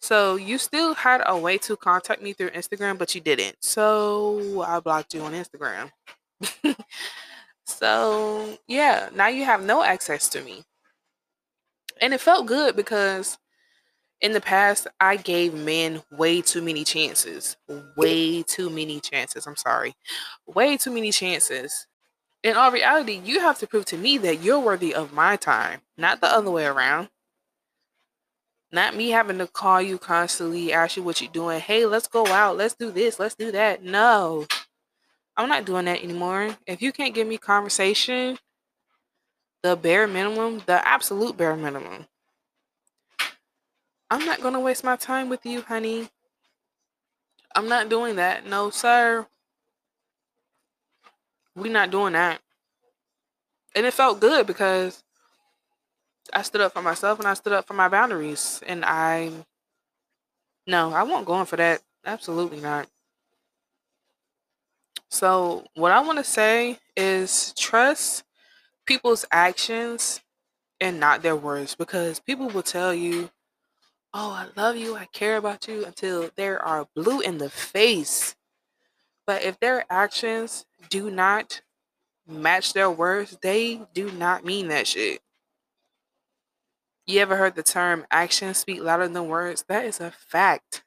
So 0.00 0.34
you 0.36 0.58
still 0.58 0.94
had 0.94 1.22
a 1.26 1.38
way 1.38 1.58
to 1.58 1.76
contact 1.76 2.22
me 2.22 2.32
through 2.32 2.50
Instagram, 2.50 2.98
but 2.98 3.14
you 3.14 3.20
didn't. 3.20 3.56
So 3.60 4.62
I 4.66 4.80
blocked 4.80 5.14
you 5.14 5.22
on 5.22 5.32
Instagram. 5.32 5.92
so 7.64 8.58
yeah, 8.66 9.08
now 9.14 9.28
you 9.28 9.44
have 9.44 9.62
no 9.62 9.82
access 9.84 10.28
to 10.30 10.40
me. 10.42 10.64
And 12.00 12.12
it 12.12 12.20
felt 12.20 12.46
good 12.46 12.74
because 12.74 13.38
in 14.22 14.32
the 14.32 14.40
past 14.40 14.86
I 15.00 15.16
gave 15.16 15.52
men 15.54 16.02
way 16.12 16.40
too 16.40 16.62
many 16.62 16.84
chances. 16.84 17.56
Way 17.96 18.42
too 18.44 18.70
many 18.70 19.00
chances. 19.00 19.46
I'm 19.46 19.56
sorry. 19.56 19.94
Way 20.46 20.76
too 20.78 20.92
many 20.92 21.12
chances. 21.12 21.86
in 22.42 22.56
all 22.56 22.72
reality, 22.72 23.20
you 23.24 23.40
have 23.40 23.58
to 23.60 23.66
prove 23.66 23.84
to 23.86 23.96
me 23.96 24.18
that 24.18 24.42
you're 24.42 24.58
worthy 24.60 24.94
of 24.94 25.12
my 25.12 25.36
time, 25.36 25.80
not 25.96 26.20
the 26.20 26.26
other 26.32 26.50
way 26.50 26.66
around. 26.66 27.08
Not 28.72 28.96
me 28.96 29.10
having 29.10 29.38
to 29.38 29.46
call 29.46 29.82
you 29.82 29.98
constantly, 29.98 30.72
ask 30.72 30.96
you 30.96 31.02
what 31.02 31.20
you're 31.20 31.30
doing. 31.30 31.60
Hey, 31.60 31.84
let's 31.86 32.08
go 32.08 32.26
out. 32.28 32.56
Let's 32.56 32.74
do 32.74 32.90
this. 32.90 33.18
Let's 33.20 33.34
do 33.34 33.52
that. 33.52 33.84
No, 33.84 34.46
I'm 35.36 35.48
not 35.48 35.66
doing 35.66 35.84
that 35.86 36.02
anymore. 36.02 36.56
If 36.66 36.80
you 36.82 36.92
can't 36.92 37.14
give 37.14 37.28
me 37.28 37.38
conversation, 37.38 38.38
the 39.62 39.76
bare 39.76 40.08
minimum, 40.08 40.62
the 40.66 40.86
absolute 40.86 41.36
bare 41.36 41.56
minimum, 41.56 42.06
I'm 44.12 44.26
not 44.26 44.42
going 44.42 44.52
to 44.52 44.60
waste 44.60 44.84
my 44.84 44.96
time 44.96 45.30
with 45.30 45.46
you, 45.46 45.62
honey. 45.62 46.10
I'm 47.56 47.66
not 47.66 47.88
doing 47.88 48.16
that. 48.16 48.46
No, 48.46 48.68
sir. 48.68 49.26
We're 51.56 51.72
not 51.72 51.90
doing 51.90 52.12
that. 52.12 52.42
And 53.74 53.86
it 53.86 53.94
felt 53.94 54.20
good 54.20 54.46
because 54.46 55.02
I 56.30 56.42
stood 56.42 56.60
up 56.60 56.74
for 56.74 56.82
myself 56.82 57.20
and 57.20 57.26
I 57.26 57.32
stood 57.32 57.54
up 57.54 57.66
for 57.66 57.72
my 57.72 57.88
boundaries. 57.88 58.60
And 58.66 58.84
I, 58.84 59.30
no, 60.66 60.92
I 60.92 61.04
won't 61.04 61.24
go 61.24 61.40
in 61.40 61.46
for 61.46 61.56
that. 61.56 61.80
Absolutely 62.04 62.60
not. 62.60 62.88
So, 65.08 65.64
what 65.74 65.90
I 65.90 66.00
want 66.00 66.18
to 66.18 66.24
say 66.24 66.78
is 66.98 67.54
trust 67.56 68.24
people's 68.84 69.24
actions 69.32 70.20
and 70.82 71.00
not 71.00 71.22
their 71.22 71.34
words 71.34 71.74
because 71.74 72.20
people 72.20 72.50
will 72.50 72.62
tell 72.62 72.92
you, 72.92 73.30
Oh, 74.14 74.30
I 74.30 74.48
love 74.60 74.76
you, 74.76 74.94
I 74.94 75.06
care 75.06 75.38
about 75.38 75.66
you 75.66 75.86
until 75.86 76.30
they 76.36 76.48
are 76.48 76.86
blue 76.94 77.20
in 77.20 77.38
the 77.38 77.48
face. 77.48 78.36
But 79.26 79.42
if 79.42 79.58
their 79.58 79.84
actions 79.88 80.66
do 80.90 81.10
not 81.10 81.62
match 82.28 82.74
their 82.74 82.90
words, 82.90 83.38
they 83.40 83.82
do 83.94 84.10
not 84.10 84.44
mean 84.44 84.68
that 84.68 84.86
shit. 84.86 85.20
You 87.06 87.20
ever 87.20 87.36
heard 87.36 87.54
the 87.54 87.62
term 87.62 88.06
actions 88.10 88.58
speak 88.58 88.80
louder 88.82 89.08
than 89.08 89.28
words? 89.28 89.64
That 89.68 89.86
is 89.86 89.98
a 89.98 90.10
fact. 90.10 90.84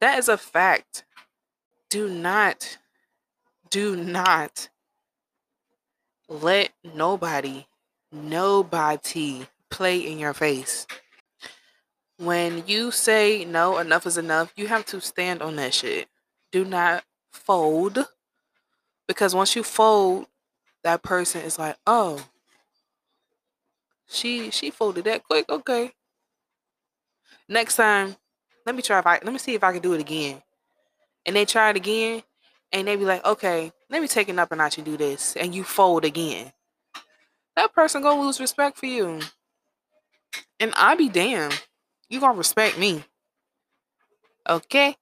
That 0.00 0.18
is 0.18 0.28
a 0.28 0.38
fact. 0.38 1.04
Do 1.90 2.08
not, 2.08 2.78
do 3.70 3.96
not 3.96 4.70
let 6.28 6.70
nobody, 6.82 7.66
nobody 8.10 9.46
play 9.70 9.98
in 9.98 10.18
your 10.18 10.34
face. 10.34 10.86
When 12.18 12.64
you 12.66 12.90
say 12.90 13.44
no, 13.44 13.78
enough 13.78 14.06
is 14.06 14.18
enough, 14.18 14.52
you 14.56 14.66
have 14.66 14.84
to 14.86 15.00
stand 15.00 15.40
on 15.40 15.56
that 15.56 15.72
shit. 15.72 16.08
Do 16.50 16.64
not 16.64 17.04
fold. 17.30 18.06
Because 19.06 19.34
once 19.34 19.54
you 19.54 19.62
fold, 19.62 20.26
that 20.82 21.02
person 21.02 21.42
is 21.42 21.58
like, 21.58 21.76
oh, 21.86 22.20
she 24.08 24.50
she 24.50 24.70
folded 24.70 25.04
that 25.04 25.24
quick. 25.24 25.48
Okay. 25.48 25.92
Next 27.48 27.76
time, 27.76 28.16
let 28.66 28.74
me 28.74 28.82
try 28.82 28.98
if 28.98 29.06
I 29.06 29.20
let 29.22 29.32
me 29.32 29.38
see 29.38 29.54
if 29.54 29.62
I 29.62 29.72
can 29.72 29.82
do 29.82 29.92
it 29.94 30.00
again. 30.00 30.42
And 31.24 31.36
they 31.36 31.44
try 31.44 31.70
it 31.70 31.76
again, 31.76 32.22
and 32.72 32.88
they 32.88 32.96
be 32.96 33.04
like, 33.04 33.24
okay, 33.24 33.70
let 33.90 34.02
me 34.02 34.08
take 34.08 34.28
it 34.28 34.38
up 34.38 34.50
a 34.50 34.56
notch 34.56 34.76
and 34.78 34.84
do 34.84 34.96
this, 34.96 35.36
and 35.36 35.54
you 35.54 35.62
fold 35.62 36.04
again. 36.04 36.52
That 37.54 37.72
person 37.74 38.02
gonna 38.02 38.20
lose 38.20 38.40
respect 38.40 38.78
for 38.78 38.86
you. 38.86 39.20
And 40.58 40.72
I 40.76 40.94
be 40.94 41.08
damn 41.08 41.52
you 42.08 42.20
gonna 42.20 42.38
respect 42.38 42.78
me. 42.78 43.04
Okay? 44.48 44.96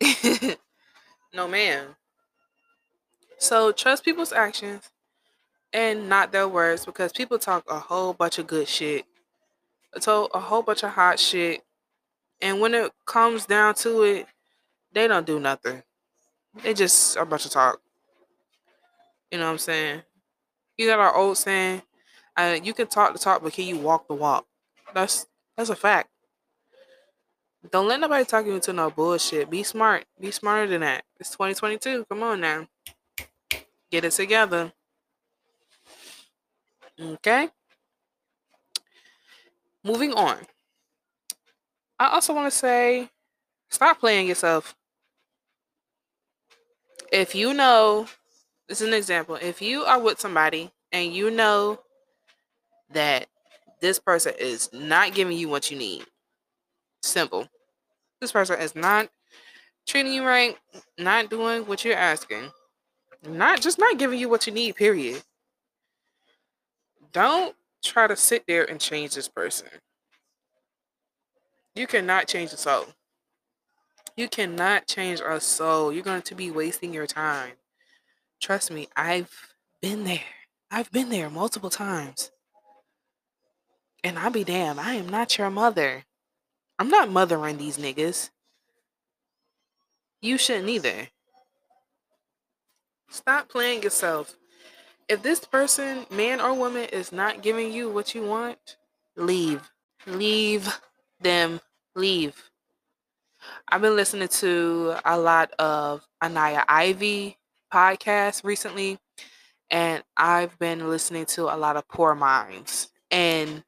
no 1.34 1.48
man. 1.48 1.96
So 3.38 3.72
trust 3.72 4.04
people's 4.04 4.32
actions 4.32 4.90
and 5.72 6.08
not 6.08 6.32
their 6.32 6.48
words 6.48 6.84
because 6.84 7.12
people 7.12 7.38
talk 7.38 7.64
a 7.68 7.78
whole 7.78 8.12
bunch 8.12 8.38
of 8.38 8.46
good 8.46 8.68
shit. 8.68 9.04
So 9.98 10.28
a 10.32 10.40
whole 10.40 10.62
bunch 10.62 10.82
of 10.82 10.90
hot 10.90 11.18
shit. 11.18 11.62
And 12.40 12.60
when 12.60 12.74
it 12.74 12.92
comes 13.06 13.46
down 13.46 13.74
to 13.76 14.02
it, 14.02 14.26
they 14.92 15.08
don't 15.08 15.26
do 15.26 15.40
nothing. 15.40 15.82
They 16.62 16.74
just 16.74 17.16
a 17.16 17.24
bunch 17.24 17.46
of 17.46 17.50
talk. 17.50 17.80
You 19.30 19.38
know 19.38 19.46
what 19.46 19.52
I'm 19.52 19.58
saying? 19.58 20.02
You 20.76 20.86
got 20.86 20.98
our 21.00 21.14
old 21.14 21.38
saying, 21.38 21.82
uh, 22.36 22.58
you 22.62 22.74
can 22.74 22.86
talk 22.86 23.12
the 23.12 23.18
talk, 23.18 23.42
but 23.42 23.52
can 23.52 23.66
you 23.66 23.78
walk 23.78 24.06
the 24.08 24.14
walk? 24.14 24.46
That's 24.94 25.26
that's 25.56 25.70
a 25.70 25.76
fact. 25.76 26.11
Don't 27.70 27.86
let 27.86 28.00
nobody 28.00 28.24
talk 28.24 28.44
you 28.44 28.54
into 28.54 28.72
no 28.72 28.90
bullshit. 28.90 29.48
Be 29.48 29.62
smart. 29.62 30.04
Be 30.20 30.30
smarter 30.30 30.66
than 30.66 30.80
that. 30.80 31.04
It's 31.20 31.30
2022. 31.30 32.06
Come 32.08 32.22
on 32.22 32.40
now. 32.40 32.66
Get 33.90 34.04
it 34.04 34.10
together. 34.12 34.72
Okay. 37.00 37.48
Moving 39.84 40.12
on. 40.12 40.38
I 41.98 42.08
also 42.08 42.34
want 42.34 42.50
to 42.50 42.56
say 42.56 43.10
stop 43.68 44.00
playing 44.00 44.26
yourself. 44.26 44.74
If 47.12 47.34
you 47.34 47.54
know, 47.54 48.06
this 48.68 48.80
is 48.80 48.88
an 48.88 48.94
example. 48.94 49.36
If 49.36 49.62
you 49.62 49.82
are 49.82 50.00
with 50.00 50.18
somebody 50.18 50.72
and 50.90 51.12
you 51.12 51.30
know 51.30 51.80
that 52.92 53.28
this 53.80 53.98
person 53.98 54.32
is 54.38 54.70
not 54.72 55.14
giving 55.14 55.36
you 55.36 55.48
what 55.48 55.70
you 55.70 55.76
need, 55.76 56.06
Simple. 57.12 57.46
This 58.22 58.32
person 58.32 58.58
is 58.58 58.74
not 58.74 59.10
treating 59.86 60.14
you 60.14 60.24
right, 60.24 60.56
not 60.96 61.28
doing 61.28 61.66
what 61.66 61.84
you're 61.84 61.94
asking, 61.94 62.50
not 63.28 63.60
just 63.60 63.78
not 63.78 63.98
giving 63.98 64.18
you 64.18 64.30
what 64.30 64.46
you 64.46 64.52
need, 64.54 64.76
period. 64.76 65.22
Don't 67.12 67.54
try 67.84 68.06
to 68.06 68.16
sit 68.16 68.46
there 68.46 68.64
and 68.64 68.80
change 68.80 69.14
this 69.14 69.28
person. 69.28 69.68
You 71.74 71.86
cannot 71.86 72.28
change 72.28 72.54
a 72.54 72.56
soul. 72.56 72.86
You 74.16 74.26
cannot 74.26 74.86
change 74.86 75.20
a 75.20 75.38
soul. 75.38 75.92
You're 75.92 76.02
going 76.02 76.22
to 76.22 76.34
be 76.34 76.50
wasting 76.50 76.94
your 76.94 77.06
time. 77.06 77.52
Trust 78.40 78.70
me, 78.70 78.88
I've 78.96 79.52
been 79.82 80.04
there. 80.04 80.24
I've 80.70 80.90
been 80.90 81.10
there 81.10 81.28
multiple 81.28 81.68
times. 81.68 82.30
And 84.02 84.18
I'll 84.18 84.30
be 84.30 84.44
damned, 84.44 84.80
I 84.80 84.94
am 84.94 85.10
not 85.10 85.36
your 85.36 85.50
mother. 85.50 86.04
I'm 86.78 86.88
not 86.88 87.10
mothering 87.10 87.58
these 87.58 87.78
niggas. 87.78 88.30
You 90.20 90.38
shouldn't 90.38 90.68
either. 90.68 91.08
Stop 93.10 93.48
playing 93.48 93.82
yourself. 93.82 94.36
If 95.08 95.22
this 95.22 95.40
person, 95.40 96.06
man 96.10 96.40
or 96.40 96.54
woman, 96.54 96.84
is 96.92 97.12
not 97.12 97.42
giving 97.42 97.72
you 97.72 97.90
what 97.90 98.14
you 98.14 98.24
want, 98.24 98.76
leave. 99.16 99.70
Leave 100.06 100.80
them. 101.20 101.60
Leave. 101.94 102.50
I've 103.68 103.82
been 103.82 103.96
listening 103.96 104.28
to 104.28 104.94
a 105.04 105.18
lot 105.18 105.52
of 105.58 106.06
Anaya 106.22 106.64
Ivy 106.68 107.38
podcasts 107.72 108.44
recently, 108.44 108.98
and 109.70 110.02
I've 110.16 110.58
been 110.58 110.88
listening 110.88 111.26
to 111.26 111.54
a 111.54 111.56
lot 111.56 111.76
of 111.76 111.88
Poor 111.88 112.14
Minds. 112.14 112.90
And 113.10 113.64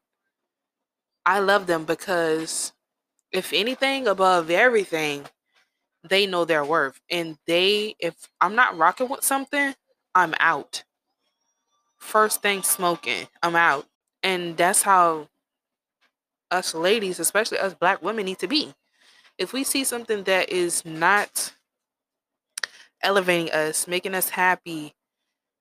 I 1.26 1.40
love 1.40 1.66
them 1.66 1.84
because 1.84 2.72
if 3.34 3.52
anything 3.52 4.06
above 4.06 4.48
everything, 4.48 5.24
they 6.08 6.24
know 6.24 6.44
their 6.44 6.64
worth. 6.64 7.00
And 7.10 7.36
they, 7.46 7.96
if 7.98 8.14
I'm 8.40 8.54
not 8.54 8.78
rocking 8.78 9.08
with 9.08 9.24
something, 9.24 9.74
I'm 10.14 10.34
out. 10.38 10.84
First 11.98 12.42
thing 12.42 12.62
smoking, 12.62 13.26
I'm 13.42 13.56
out. 13.56 13.86
And 14.22 14.56
that's 14.56 14.82
how 14.82 15.28
us 16.50 16.74
ladies, 16.74 17.18
especially 17.18 17.58
us 17.58 17.74
black 17.74 18.02
women, 18.02 18.24
need 18.24 18.38
to 18.38 18.46
be. 18.46 18.72
If 19.36 19.52
we 19.52 19.64
see 19.64 19.82
something 19.82 20.22
that 20.24 20.50
is 20.50 20.84
not 20.84 21.52
elevating 23.02 23.50
us, 23.52 23.88
making 23.88 24.14
us 24.14 24.28
happy, 24.28 24.94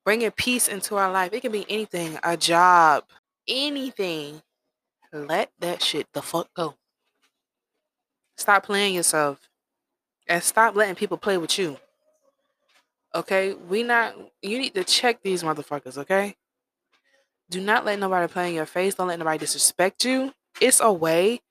bringing 0.05 0.29
peace 0.31 0.67
into 0.67 0.95
our 0.95 1.11
life, 1.11 1.33
it 1.33 1.41
can 1.41 1.51
be 1.51 1.65
anything, 1.67 2.19
a 2.23 2.37
job, 2.37 3.05
anything. 3.47 4.43
Let 5.11 5.49
that 5.59 5.81
shit 5.81 6.07
the 6.13 6.21
fuck 6.21 6.49
go. 6.55 6.75
Stop 8.37 8.65
playing 8.65 8.95
yourself 8.95 9.49
and 10.27 10.41
stop 10.43 10.75
letting 10.75 10.95
people 10.95 11.17
play 11.17 11.37
with 11.37 11.57
you. 11.57 11.77
Okay? 13.13 13.53
We 13.53 13.83
not 13.83 14.15
you 14.41 14.57
need 14.57 14.73
to 14.75 14.83
check 14.83 15.21
these 15.21 15.43
motherfuckers, 15.43 15.97
okay? 15.97 16.35
Do 17.49 17.61
not 17.61 17.85
let 17.85 17.99
nobody 17.99 18.31
play 18.31 18.49
in 18.49 18.55
your 18.55 18.65
face. 18.65 18.95
Don't 18.95 19.07
let 19.07 19.19
nobody 19.19 19.37
disrespect 19.37 20.05
you. 20.05 20.33
It's 20.59 20.79
a 20.79 20.91
way 20.91 21.41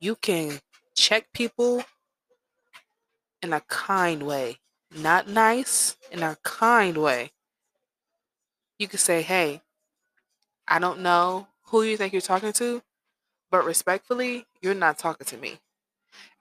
you 0.00 0.16
can 0.16 0.60
check 0.94 1.32
people 1.32 1.82
in 3.42 3.52
a 3.52 3.60
kind 3.60 4.24
way. 4.24 4.58
Not 4.94 5.28
nice, 5.28 5.96
in 6.10 6.22
a 6.22 6.36
kind 6.42 6.96
way. 6.98 7.30
You 8.78 8.88
can 8.88 8.98
say, 8.98 9.22
hey, 9.22 9.62
I 10.68 10.78
don't 10.78 11.00
know 11.00 11.48
who 11.66 11.82
you 11.82 11.96
think 11.96 12.12
you're 12.12 12.22
talking 12.22 12.52
to, 12.54 12.82
but 13.50 13.64
respectfully, 13.64 14.46
you're 14.60 14.74
not 14.74 14.98
talking 14.98 15.26
to 15.26 15.36
me. 15.36 15.58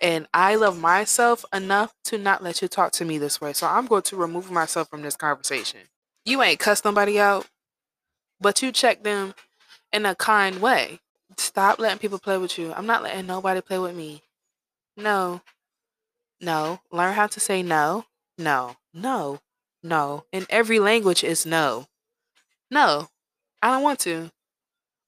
And 0.02 0.28
I 0.34 0.56
love 0.56 0.80
myself 0.80 1.46
enough 1.54 1.94
to 2.06 2.18
not 2.18 2.44
let 2.44 2.62
you 2.62 2.68
talk 2.68 2.92
to 2.94 3.06
me 3.06 3.18
this 3.18 3.40
way. 3.40 3.54
So 3.54 3.68
I'm 3.68 3.88
going 3.88 4.02
to 4.04 4.16
remove 4.16 4.52
myself 4.52 4.90
from 4.90 5.02
this 5.02 5.16
conversation. 5.16 5.82
You 6.26 6.42
ain't 6.42 6.60
cuss 6.60 6.84
nobody 6.84 7.20
out, 7.20 7.48
but 8.42 8.62
you 8.62 8.72
check 8.72 9.04
them 9.04 9.34
in 9.94 10.06
a 10.06 10.16
kind 10.16 10.62
way. 10.62 11.00
Stop 11.38 11.80
letting 11.80 12.00
people 12.00 12.20
play 12.20 12.38
with 12.38 12.58
you. 12.58 12.74
I'm 12.74 12.86
not 12.86 13.04
letting 13.04 13.28
nobody 13.28 13.62
play 13.62 13.80
with 13.80 13.96
me. 13.96 14.22
No. 14.98 15.42
No. 16.42 16.80
Learn 16.92 17.14
how 17.14 17.28
to 17.28 17.40
say 17.40 17.64
no. 17.64 18.06
No. 18.38 18.76
No. 18.94 19.40
No. 19.84 20.26
In 20.32 20.46
every 20.50 20.80
language 20.80 21.24
is 21.24 21.46
no. 21.46 21.88
No. 22.70 23.10
I 23.62 23.72
don't 23.72 23.84
want 23.84 24.00
to. 24.02 24.32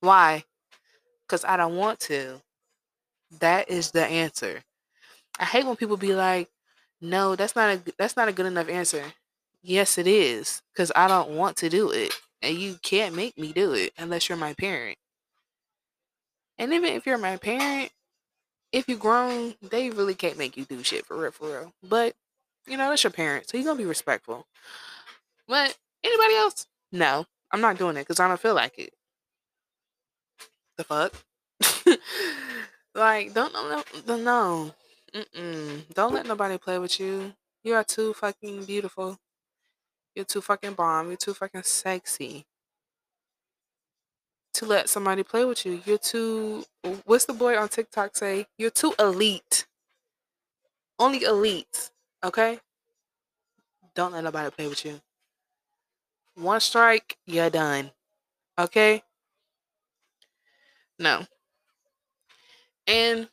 Why? 0.01 0.43
Because 1.25 1.43
I 1.43 1.57
don't 1.57 1.75
want 1.75 1.99
to. 2.01 2.41
That 3.31 3.69
is 3.69 3.91
the 3.91 4.05
answer. 4.05 4.63
I 5.39 5.45
hate 5.45 5.65
when 5.65 5.75
people 5.77 5.97
be 5.97 6.15
like, 6.15 6.49
"No, 7.01 7.35
that's 7.35 7.55
not 7.55 7.69
a 7.75 7.93
that's 7.97 8.17
not 8.17 8.27
a 8.29 8.33
good 8.33 8.45
enough 8.47 8.69
answer." 8.69 9.13
Yes, 9.61 9.97
it 9.97 10.07
is, 10.07 10.61
because 10.73 10.91
I 10.95 11.07
don't 11.07 11.31
want 11.31 11.57
to 11.57 11.69
do 11.69 11.91
it, 11.91 12.13
and 12.41 12.57
you 12.57 12.77
can't 12.83 13.15
make 13.15 13.37
me 13.37 13.53
do 13.53 13.73
it 13.73 13.93
unless 13.97 14.29
you're 14.29 14.37
my 14.37 14.53
parent. 14.55 14.97
And 16.57 16.73
even 16.73 16.93
if 16.93 17.05
you're 17.05 17.17
my 17.17 17.37
parent, 17.37 17.91
if 18.71 18.87
you're 18.89 18.97
grown, 18.97 19.55
they 19.61 19.89
really 19.91 20.15
can't 20.15 20.37
make 20.37 20.57
you 20.57 20.65
do 20.65 20.83
shit 20.83 21.05
for 21.05 21.17
real, 21.17 21.31
for 21.31 21.49
real. 21.49 21.73
But 21.83 22.15
you 22.67 22.77
know, 22.77 22.89
that's 22.89 23.03
your 23.03 23.11
parent, 23.11 23.49
so 23.49 23.57
you're 23.57 23.65
gonna 23.65 23.77
be 23.77 23.85
respectful. 23.85 24.47
But 25.47 25.77
anybody 26.03 26.35
else? 26.35 26.67
No, 26.91 27.25
I'm 27.51 27.59
not 27.61 27.77
doing 27.77 27.97
it 27.97 28.01
because 28.01 28.19
I 28.19 28.27
don't 28.27 28.39
feel 28.39 28.55
like 28.55 28.77
it. 28.79 28.93
The 30.77 30.83
fuck? 30.83 31.13
like, 32.97 33.33
don't 33.33 33.53
no, 33.53 34.17
no. 34.17 34.73
Mm-mm. 35.13 35.93
Don't 35.93 36.13
let 36.13 36.25
nobody 36.25 36.57
play 36.57 36.79
with 36.79 36.99
you. 36.99 37.33
You 37.63 37.75
are 37.75 37.83
too 37.83 38.13
fucking 38.13 38.65
beautiful. 38.65 39.17
You're 40.15 40.25
too 40.25 40.41
fucking 40.41 40.73
bomb. 40.73 41.07
You're 41.07 41.17
too 41.17 41.33
fucking 41.33 41.63
sexy 41.63 42.45
to 44.53 44.65
let 44.65 44.89
somebody 44.89 45.23
play 45.23 45.45
with 45.45 45.65
you. 45.65 45.81
You're 45.85 45.99
too. 45.99 46.65
What's 47.05 47.25
the 47.25 47.33
boy 47.33 47.55
on 47.57 47.69
TikTok 47.69 48.15
say? 48.15 48.47
You're 48.57 48.71
too 48.71 48.93
elite. 48.99 49.67
Only 50.99 51.23
elite. 51.23 51.91
Okay. 52.23 52.59
Don't 53.93 54.13
let 54.13 54.23
nobody 54.23 54.49
play 54.49 54.67
with 54.67 54.85
you. 54.85 54.99
One 56.35 56.59
strike, 56.59 57.17
you're 57.25 57.49
done. 57.49 57.91
Okay. 58.59 59.03
No. 60.99 61.25
And 62.87 63.27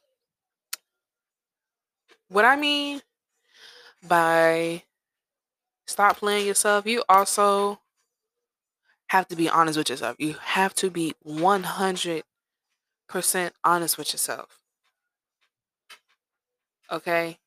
what 2.29 2.45
I 2.45 2.57
mean 2.57 3.01
by 4.07 4.83
stop 5.87 6.17
playing 6.19 6.47
yourself, 6.47 6.87
you 6.87 7.05
also 7.09 7.79
have 9.09 9.29
to 9.29 9.37
be 9.37 9.49
honest 9.49 9.79
with 9.79 9.89
yourself. 9.89 10.17
You 10.19 10.35
have 10.41 10.75
to 10.75 10.91
be 10.91 11.15
100% 11.25 12.25
honest 13.63 13.97
with 13.97 14.13
yourself. 14.13 14.59
Okay? 16.91 17.39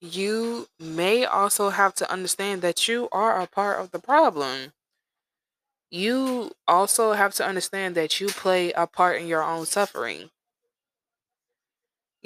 You 0.00 0.68
may 0.78 1.24
also 1.24 1.70
have 1.70 1.94
to 1.94 2.12
understand 2.12 2.60
that 2.62 2.86
you 2.86 3.08
are 3.10 3.40
a 3.40 3.46
part 3.46 3.80
of 3.80 3.90
the 3.90 3.98
problem. 3.98 4.72
You 5.90 6.52
also 6.68 7.12
have 7.12 7.32
to 7.34 7.46
understand 7.46 7.94
that 7.94 8.20
you 8.20 8.26
play 8.28 8.72
a 8.72 8.86
part 8.86 9.20
in 9.20 9.26
your 9.28 9.42
own 9.42 9.64
suffering. 9.64 10.30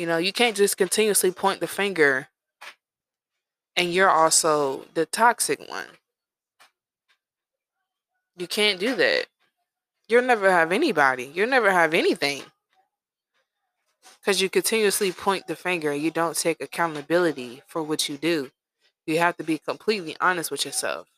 You 0.01 0.07
know, 0.07 0.17
you 0.17 0.33
can't 0.33 0.57
just 0.57 0.79
continuously 0.79 1.31
point 1.31 1.61
the 1.61 1.67
finger 1.67 2.29
and 3.77 3.93
you're 3.93 4.09
also 4.09 4.87
the 4.95 5.05
toxic 5.05 5.61
one. 5.69 5.89
You 8.39 8.47
can't 8.47 8.81
do 8.81 8.95
that. 8.95 9.27
You'll 10.09 10.23
never 10.23 10.51
have 10.51 10.73
anybody. 10.73 11.31
You'll 11.35 11.51
never 11.51 11.71
have 11.71 11.93
anything. 11.93 12.45
Because 14.19 14.41
you 14.41 14.49
continuously 14.49 15.13
point 15.13 15.47
the 15.47 15.55
finger. 15.55 15.91
And 15.91 16.01
you 16.01 16.11
don't 16.11 16.35
take 16.35 16.63
accountability 16.63 17.61
for 17.67 17.83
what 17.83 18.09
you 18.09 18.17
do. 18.17 18.51
You 19.07 19.19
have 19.19 19.37
to 19.37 19.45
be 19.45 19.59
completely 19.59 20.17
honest 20.19 20.51
with 20.51 20.65
yourself. 20.65 21.09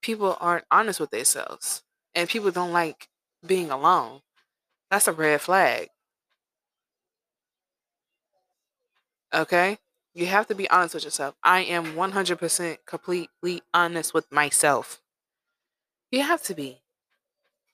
People 0.00 0.38
aren't 0.40 0.64
honest 0.70 1.00
with 1.00 1.10
themselves. 1.10 1.82
And 2.14 2.30
people 2.30 2.50
don't 2.50 2.72
like 2.72 3.08
being 3.46 3.70
alone. 3.70 4.22
That's 4.90 5.06
a 5.06 5.12
red 5.12 5.42
flag. 5.42 5.90
Okay? 9.32 9.78
You 10.14 10.26
have 10.26 10.46
to 10.48 10.54
be 10.54 10.68
honest 10.68 10.94
with 10.94 11.04
yourself. 11.04 11.34
I 11.42 11.60
am 11.60 11.94
100% 11.94 12.76
completely 12.86 13.62
honest 13.72 14.12
with 14.12 14.30
myself. 14.30 15.00
You 16.10 16.22
have 16.22 16.42
to 16.44 16.54
be. 16.54 16.82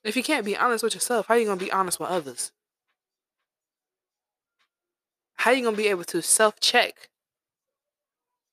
If 0.03 0.15
you 0.15 0.23
can't 0.23 0.45
be 0.45 0.55
honest 0.55 0.83
with 0.83 0.93
yourself, 0.93 1.27
how 1.27 1.35
are 1.35 1.37
you 1.37 1.45
going 1.45 1.59
to 1.59 1.65
be 1.65 1.71
honest 1.71 1.99
with 1.99 2.09
others? 2.09 2.51
How 5.35 5.51
are 5.51 5.53
you 5.53 5.63
going 5.63 5.75
to 5.75 5.81
be 5.81 5.89
able 5.89 6.05
to 6.05 6.21
self 6.21 6.59
check 6.59 7.09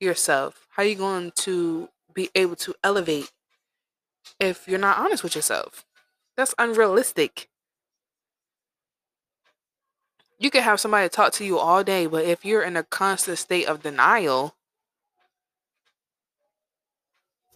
yourself? 0.01 0.67
How 0.71 0.83
are 0.83 0.87
you 0.87 0.97
going 0.97 1.33
to 1.37 1.89
be 2.13 2.31
able 2.35 2.57
to 2.57 2.75
elevate 2.83 3.31
if 4.41 4.67
you're 4.67 4.79
not 4.79 4.99
honest 4.99 5.23
with 5.23 5.37
yourself? 5.37 5.85
That's 6.37 6.55
unrealistic. 6.59 7.49
You 10.39 10.51
can 10.51 10.63
have 10.63 10.81
somebody 10.81 11.09
talk 11.09 11.33
to 11.35 11.45
you 11.45 11.59
all 11.59 11.83
day, 11.83 12.07
but 12.07 12.25
if 12.25 12.45
you're 12.45 12.63
in 12.63 12.77
a 12.77 12.83
constant 12.83 13.39
state 13.39 13.67
of 13.67 13.83
denial, 13.83 14.55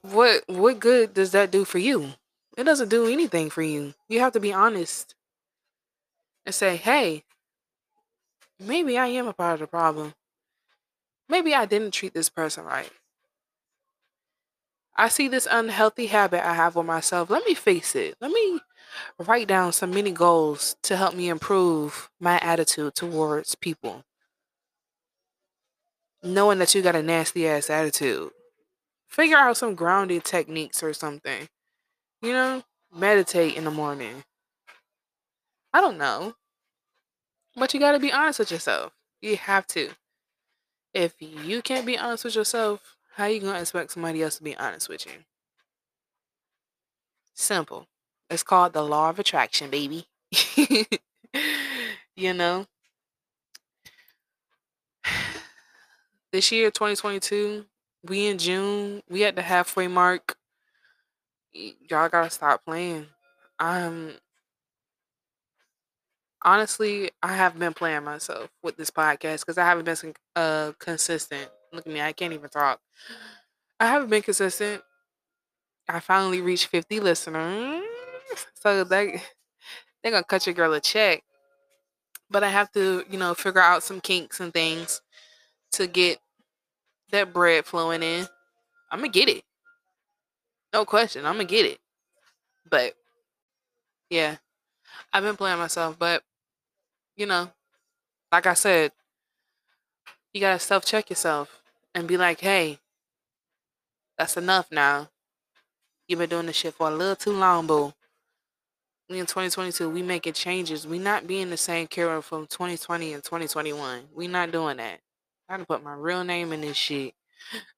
what 0.02 0.44
what 0.46 0.80
good 0.80 1.14
does 1.14 1.32
that 1.32 1.50
do 1.50 1.64
for 1.64 1.78
you? 1.78 2.14
It 2.56 2.64
doesn't 2.64 2.88
do 2.88 3.06
anything 3.06 3.50
for 3.50 3.62
you. 3.62 3.94
You 4.08 4.20
have 4.20 4.32
to 4.32 4.40
be 4.40 4.52
honest 4.52 5.14
and 6.46 6.54
say, 6.54 6.76
"Hey, 6.76 7.24
maybe 8.58 8.96
I 8.98 9.06
am 9.08 9.26
a 9.28 9.32
part 9.32 9.54
of 9.54 9.60
the 9.60 9.66
problem. 9.66 10.14
Maybe 11.28 11.54
I 11.54 11.64
didn't 11.66 11.92
treat 11.92 12.14
this 12.14 12.28
person 12.28 12.64
right. 12.64 12.90
I 14.96 15.08
see 15.08 15.28
this 15.28 15.48
unhealthy 15.50 16.06
habit 16.06 16.44
I 16.44 16.54
have 16.54 16.76
with 16.76 16.86
myself. 16.86 17.30
Let 17.30 17.44
me 17.46 17.54
face 17.54 17.94
it. 17.94 18.16
Let 18.20 18.30
me 18.30 18.60
write 19.18 19.48
down 19.48 19.72
some 19.72 19.90
mini 19.90 20.10
goals 20.10 20.76
to 20.82 20.96
help 20.96 21.14
me 21.14 21.28
improve 21.28 22.10
my 22.20 22.38
attitude 22.40 22.94
towards 22.94 23.54
people. 23.54 24.04
Knowing 26.22 26.58
that 26.58 26.74
you 26.74 26.82
got 26.82 26.96
a 26.96 27.02
nasty 27.02 27.48
ass 27.48 27.70
attitude. 27.70 28.30
Figure 29.08 29.36
out 29.36 29.56
some 29.56 29.74
grounding 29.74 30.20
techniques 30.20 30.82
or 30.82 30.92
something. 30.92 31.48
You 32.22 32.32
know, 32.32 32.62
meditate 32.94 33.56
in 33.56 33.64
the 33.64 33.70
morning. 33.70 34.24
I 35.72 35.80
don't 35.80 35.98
know. 35.98 36.34
But 37.56 37.74
you 37.74 37.80
got 37.80 37.92
to 37.92 37.98
be 37.98 38.12
honest 38.12 38.38
with 38.38 38.50
yourself. 38.50 38.92
You 39.20 39.36
have 39.36 39.66
to. 39.68 39.90
If 40.92 41.14
you 41.20 41.62
can't 41.62 41.86
be 41.86 41.98
honest 41.98 42.24
with 42.24 42.34
yourself, 42.34 42.96
how 43.14 43.26
you 43.26 43.40
going 43.40 43.54
to 43.54 43.60
expect 43.60 43.92
somebody 43.92 44.22
else 44.22 44.36
to 44.38 44.42
be 44.42 44.56
honest 44.56 44.88
with 44.88 45.06
you? 45.06 45.12
Simple. 47.34 47.86
It's 48.30 48.44
called 48.44 48.72
the 48.72 48.82
law 48.82 49.10
of 49.10 49.18
attraction, 49.18 49.70
baby. 49.70 50.06
you 52.16 52.32
know? 52.32 52.66
This 56.32 56.52
year, 56.52 56.70
2022, 56.70 57.64
we 58.04 58.28
in 58.28 58.38
June, 58.38 59.02
we 59.08 59.24
at 59.24 59.34
the 59.34 59.42
halfway 59.42 59.88
mark. 59.88 60.36
Y'all 61.52 62.08
gotta 62.08 62.30
stop 62.30 62.64
playing. 62.64 63.06
I'm 63.58 64.12
honestly, 66.42 67.10
I 67.22 67.34
have 67.34 67.58
been 67.58 67.74
playing 67.74 68.04
myself 68.04 68.48
with 68.62 68.76
this 68.76 68.90
podcast 68.90 69.40
because 69.40 69.58
I 69.58 69.64
haven't 69.64 69.84
been 69.84 70.14
uh 70.36 70.72
consistent. 70.78 71.50
Look 71.72 71.86
at 71.86 71.92
me, 71.92 72.00
I 72.00 72.12
can't 72.12 72.32
even 72.32 72.48
talk. 72.48 72.80
I 73.80 73.86
haven't 73.86 74.10
been 74.10 74.22
consistent. 74.22 74.82
I 75.88 75.98
finally 75.98 76.40
reached 76.40 76.66
50 76.66 77.00
listeners. 77.00 77.89
So 78.54 78.84
they 78.84 79.22
they're 80.02 80.12
gonna 80.12 80.24
cut 80.24 80.46
your 80.46 80.54
girl 80.54 80.72
a 80.74 80.80
check. 80.80 81.22
But 82.30 82.44
I 82.44 82.48
have 82.48 82.70
to, 82.72 83.04
you 83.10 83.18
know, 83.18 83.34
figure 83.34 83.60
out 83.60 83.82
some 83.82 84.00
kinks 84.00 84.40
and 84.40 84.52
things 84.52 85.00
to 85.72 85.86
get 85.86 86.18
that 87.10 87.32
bread 87.32 87.66
flowing 87.66 88.02
in. 88.02 88.26
I'm 88.90 89.00
gonna 89.00 89.10
get 89.10 89.28
it. 89.28 89.44
No 90.72 90.84
question, 90.84 91.26
I'm 91.26 91.34
gonna 91.34 91.44
get 91.44 91.66
it. 91.66 91.78
But 92.68 92.94
yeah, 94.10 94.36
I've 95.12 95.22
been 95.22 95.36
playing 95.36 95.58
myself, 95.58 95.98
but 95.98 96.22
you 97.16 97.26
know, 97.26 97.50
like 98.32 98.46
I 98.46 98.54
said, 98.54 98.92
you 100.32 100.40
gotta 100.40 100.58
self 100.60 100.84
check 100.84 101.10
yourself 101.10 101.62
and 101.94 102.06
be 102.06 102.16
like, 102.16 102.40
hey, 102.40 102.78
that's 104.16 104.36
enough 104.36 104.70
now. 104.70 105.10
You've 106.06 106.18
been 106.20 106.28
doing 106.30 106.46
this 106.46 106.56
shit 106.56 106.74
for 106.74 106.88
a 106.88 106.94
little 106.94 107.16
too 107.16 107.32
long, 107.32 107.66
boo 107.66 107.92
we 109.10 109.18
in 109.18 109.26
2022 109.26 109.90
we 109.90 110.02
making 110.02 110.32
changes 110.32 110.86
we 110.86 110.98
not 110.98 111.26
being 111.26 111.50
the 111.50 111.56
same 111.56 111.86
Kara 111.86 112.22
from 112.22 112.46
2020 112.46 113.12
and 113.12 113.22
2021 113.22 114.04
we 114.14 114.28
not 114.28 114.52
doing 114.52 114.78
that 114.78 115.00
i 115.48 115.54
gotta 115.54 115.66
put 115.66 115.82
my 115.82 115.92
real 115.92 116.24
name 116.24 116.52
in 116.52 116.60
this 116.62 116.76
shit 116.76 117.14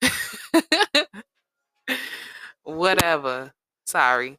whatever. 2.65 3.53
Sorry. 3.87 4.39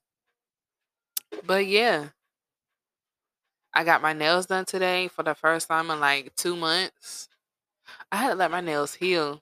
But 1.45 1.67
yeah. 1.67 2.09
I 3.73 3.83
got 3.83 4.03
my 4.03 4.13
nails 4.13 4.45
done 4.45 4.65
today 4.65 5.07
for 5.07 5.23
the 5.23 5.33
first 5.33 5.67
time 5.67 5.89
in 5.89 5.99
like 5.99 6.35
two 6.35 6.55
months. 6.55 7.27
I 8.11 8.17
had 8.17 8.29
to 8.29 8.35
let 8.35 8.51
my 8.51 8.61
nails 8.61 8.93
heal. 8.93 9.41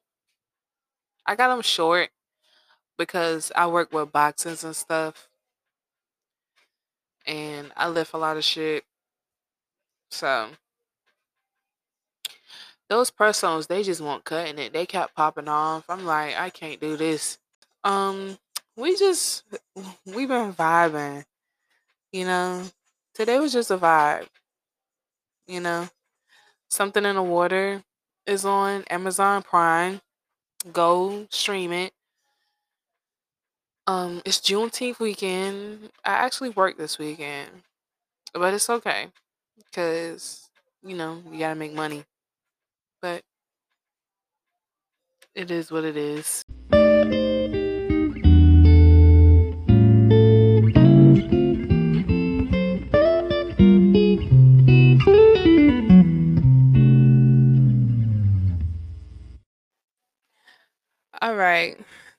I 1.25 1.35
got 1.35 1.49
them 1.49 1.61
short 1.61 2.09
because 2.97 3.51
I 3.55 3.67
work 3.67 3.91
with 3.91 4.11
boxes 4.11 4.63
and 4.63 4.75
stuff. 4.75 5.27
And 7.25 7.71
I 7.75 7.87
left 7.87 8.13
a 8.13 8.17
lot 8.17 8.37
of 8.37 8.43
shit. 8.43 8.83
So 10.09 10.49
those 12.89 13.09
personals, 13.09 13.67
they 13.67 13.83
just 13.83 14.01
won't 14.01 14.25
cutting 14.25 14.59
it. 14.59 14.73
They 14.73 14.85
kept 14.85 15.15
popping 15.15 15.47
off. 15.47 15.85
I'm 15.89 16.05
like, 16.05 16.37
I 16.37 16.49
can't 16.49 16.81
do 16.81 16.97
this. 16.97 17.37
Um, 17.83 18.37
we 18.75 18.97
just 18.97 19.43
we've 20.05 20.27
been 20.27 20.53
vibing, 20.53 21.23
you 22.11 22.25
know. 22.25 22.63
Today 23.13 23.39
was 23.39 23.53
just 23.53 23.71
a 23.71 23.77
vibe, 23.77 24.27
you 25.47 25.59
know. 25.59 25.87
Something 26.69 27.05
in 27.05 27.15
the 27.15 27.23
water 27.23 27.83
is 28.25 28.45
on 28.45 28.83
Amazon 28.89 29.41
Prime. 29.43 30.01
Go 30.71 31.27
stream 31.29 31.71
it. 31.71 31.93
Um, 33.87 34.21
it's 34.25 34.39
Juneteenth 34.39 34.99
weekend. 34.99 35.89
I 36.05 36.11
actually 36.11 36.49
work 36.49 36.77
this 36.77 36.99
weekend, 36.99 37.49
but 38.33 38.53
it's 38.53 38.69
okay 38.69 39.07
because 39.57 40.49
you 40.83 40.95
know 40.95 41.21
you 41.31 41.39
gotta 41.39 41.55
make 41.55 41.73
money. 41.73 42.03
But 43.01 43.23
it 45.35 45.49
is 45.51 45.71
what 45.71 45.83
it 45.83 45.97
is. 45.97 46.43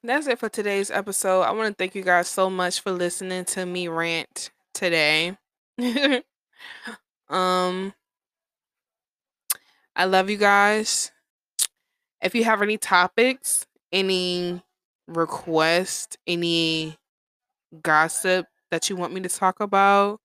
That's 0.04 0.26
it 0.26 0.40
for 0.40 0.48
today's 0.48 0.90
episode. 0.90 1.42
I 1.42 1.52
want 1.52 1.68
to 1.68 1.74
thank 1.74 1.94
you 1.94 2.02
guys 2.02 2.26
so 2.26 2.50
much 2.50 2.80
for 2.80 2.90
listening 2.90 3.44
to 3.46 3.64
me 3.64 3.86
rant 3.86 4.50
today. 4.74 5.36
um 7.28 7.94
I 9.94 10.04
love 10.06 10.28
you 10.28 10.38
guys. 10.38 11.12
If 12.20 12.34
you 12.34 12.42
have 12.44 12.62
any 12.62 12.78
topics, 12.78 13.64
any 13.92 14.62
requests, 15.06 16.16
any 16.26 16.98
gossip 17.82 18.46
that 18.72 18.90
you 18.90 18.96
want 18.96 19.12
me 19.12 19.20
to 19.20 19.28
talk 19.28 19.60
about, 19.60 20.20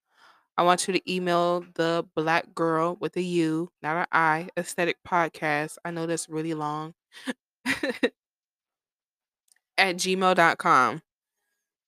I 0.57 0.63
want 0.63 0.87
you 0.87 0.93
to 0.95 1.13
email 1.13 1.63
the 1.75 2.03
black 2.15 2.55
girl 2.55 2.97
with 2.99 3.15
a 3.17 3.21
U, 3.21 3.69
not 3.83 3.97
an 3.97 4.05
I, 4.11 4.49
aesthetic 4.57 4.97
podcast. 5.07 5.77
I 5.85 5.91
know 5.91 6.07
that's 6.07 6.29
really 6.29 6.55
long. 6.55 6.95
at 9.77 9.97
gmail.com. 9.97 11.01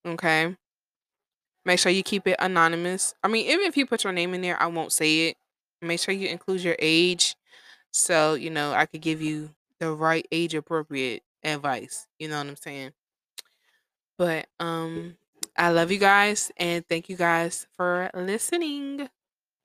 Okay. 0.05 0.55
Make 1.65 1.79
sure 1.79 1.91
you 1.91 2.03
keep 2.03 2.27
it 2.27 2.37
anonymous. 2.39 3.13
I 3.23 3.27
mean, 3.27 3.45
even 3.47 3.65
if 3.65 3.77
you 3.77 3.85
put 3.85 4.03
your 4.03 4.13
name 4.13 4.33
in 4.33 4.41
there, 4.41 4.61
I 4.61 4.67
won't 4.67 4.91
say 4.91 5.27
it. 5.29 5.37
Make 5.81 5.99
sure 5.99 6.13
you 6.13 6.27
include 6.27 6.61
your 6.61 6.75
age 6.79 7.35
so, 7.91 8.33
you 8.35 8.49
know, 8.49 8.73
I 8.73 8.85
could 8.85 9.01
give 9.01 9.21
you 9.21 9.51
the 9.79 9.91
right 9.91 10.27
age 10.31 10.53
appropriate 10.55 11.23
advice. 11.43 12.07
You 12.19 12.29
know 12.29 12.37
what 12.37 12.47
I'm 12.47 12.55
saying? 12.55 12.91
But 14.17 14.47
um 14.59 15.17
I 15.57 15.71
love 15.71 15.91
you 15.91 15.99
guys 15.99 16.51
and 16.57 16.85
thank 16.87 17.09
you 17.09 17.15
guys 17.17 17.67
for 17.75 18.09
listening. 18.13 19.09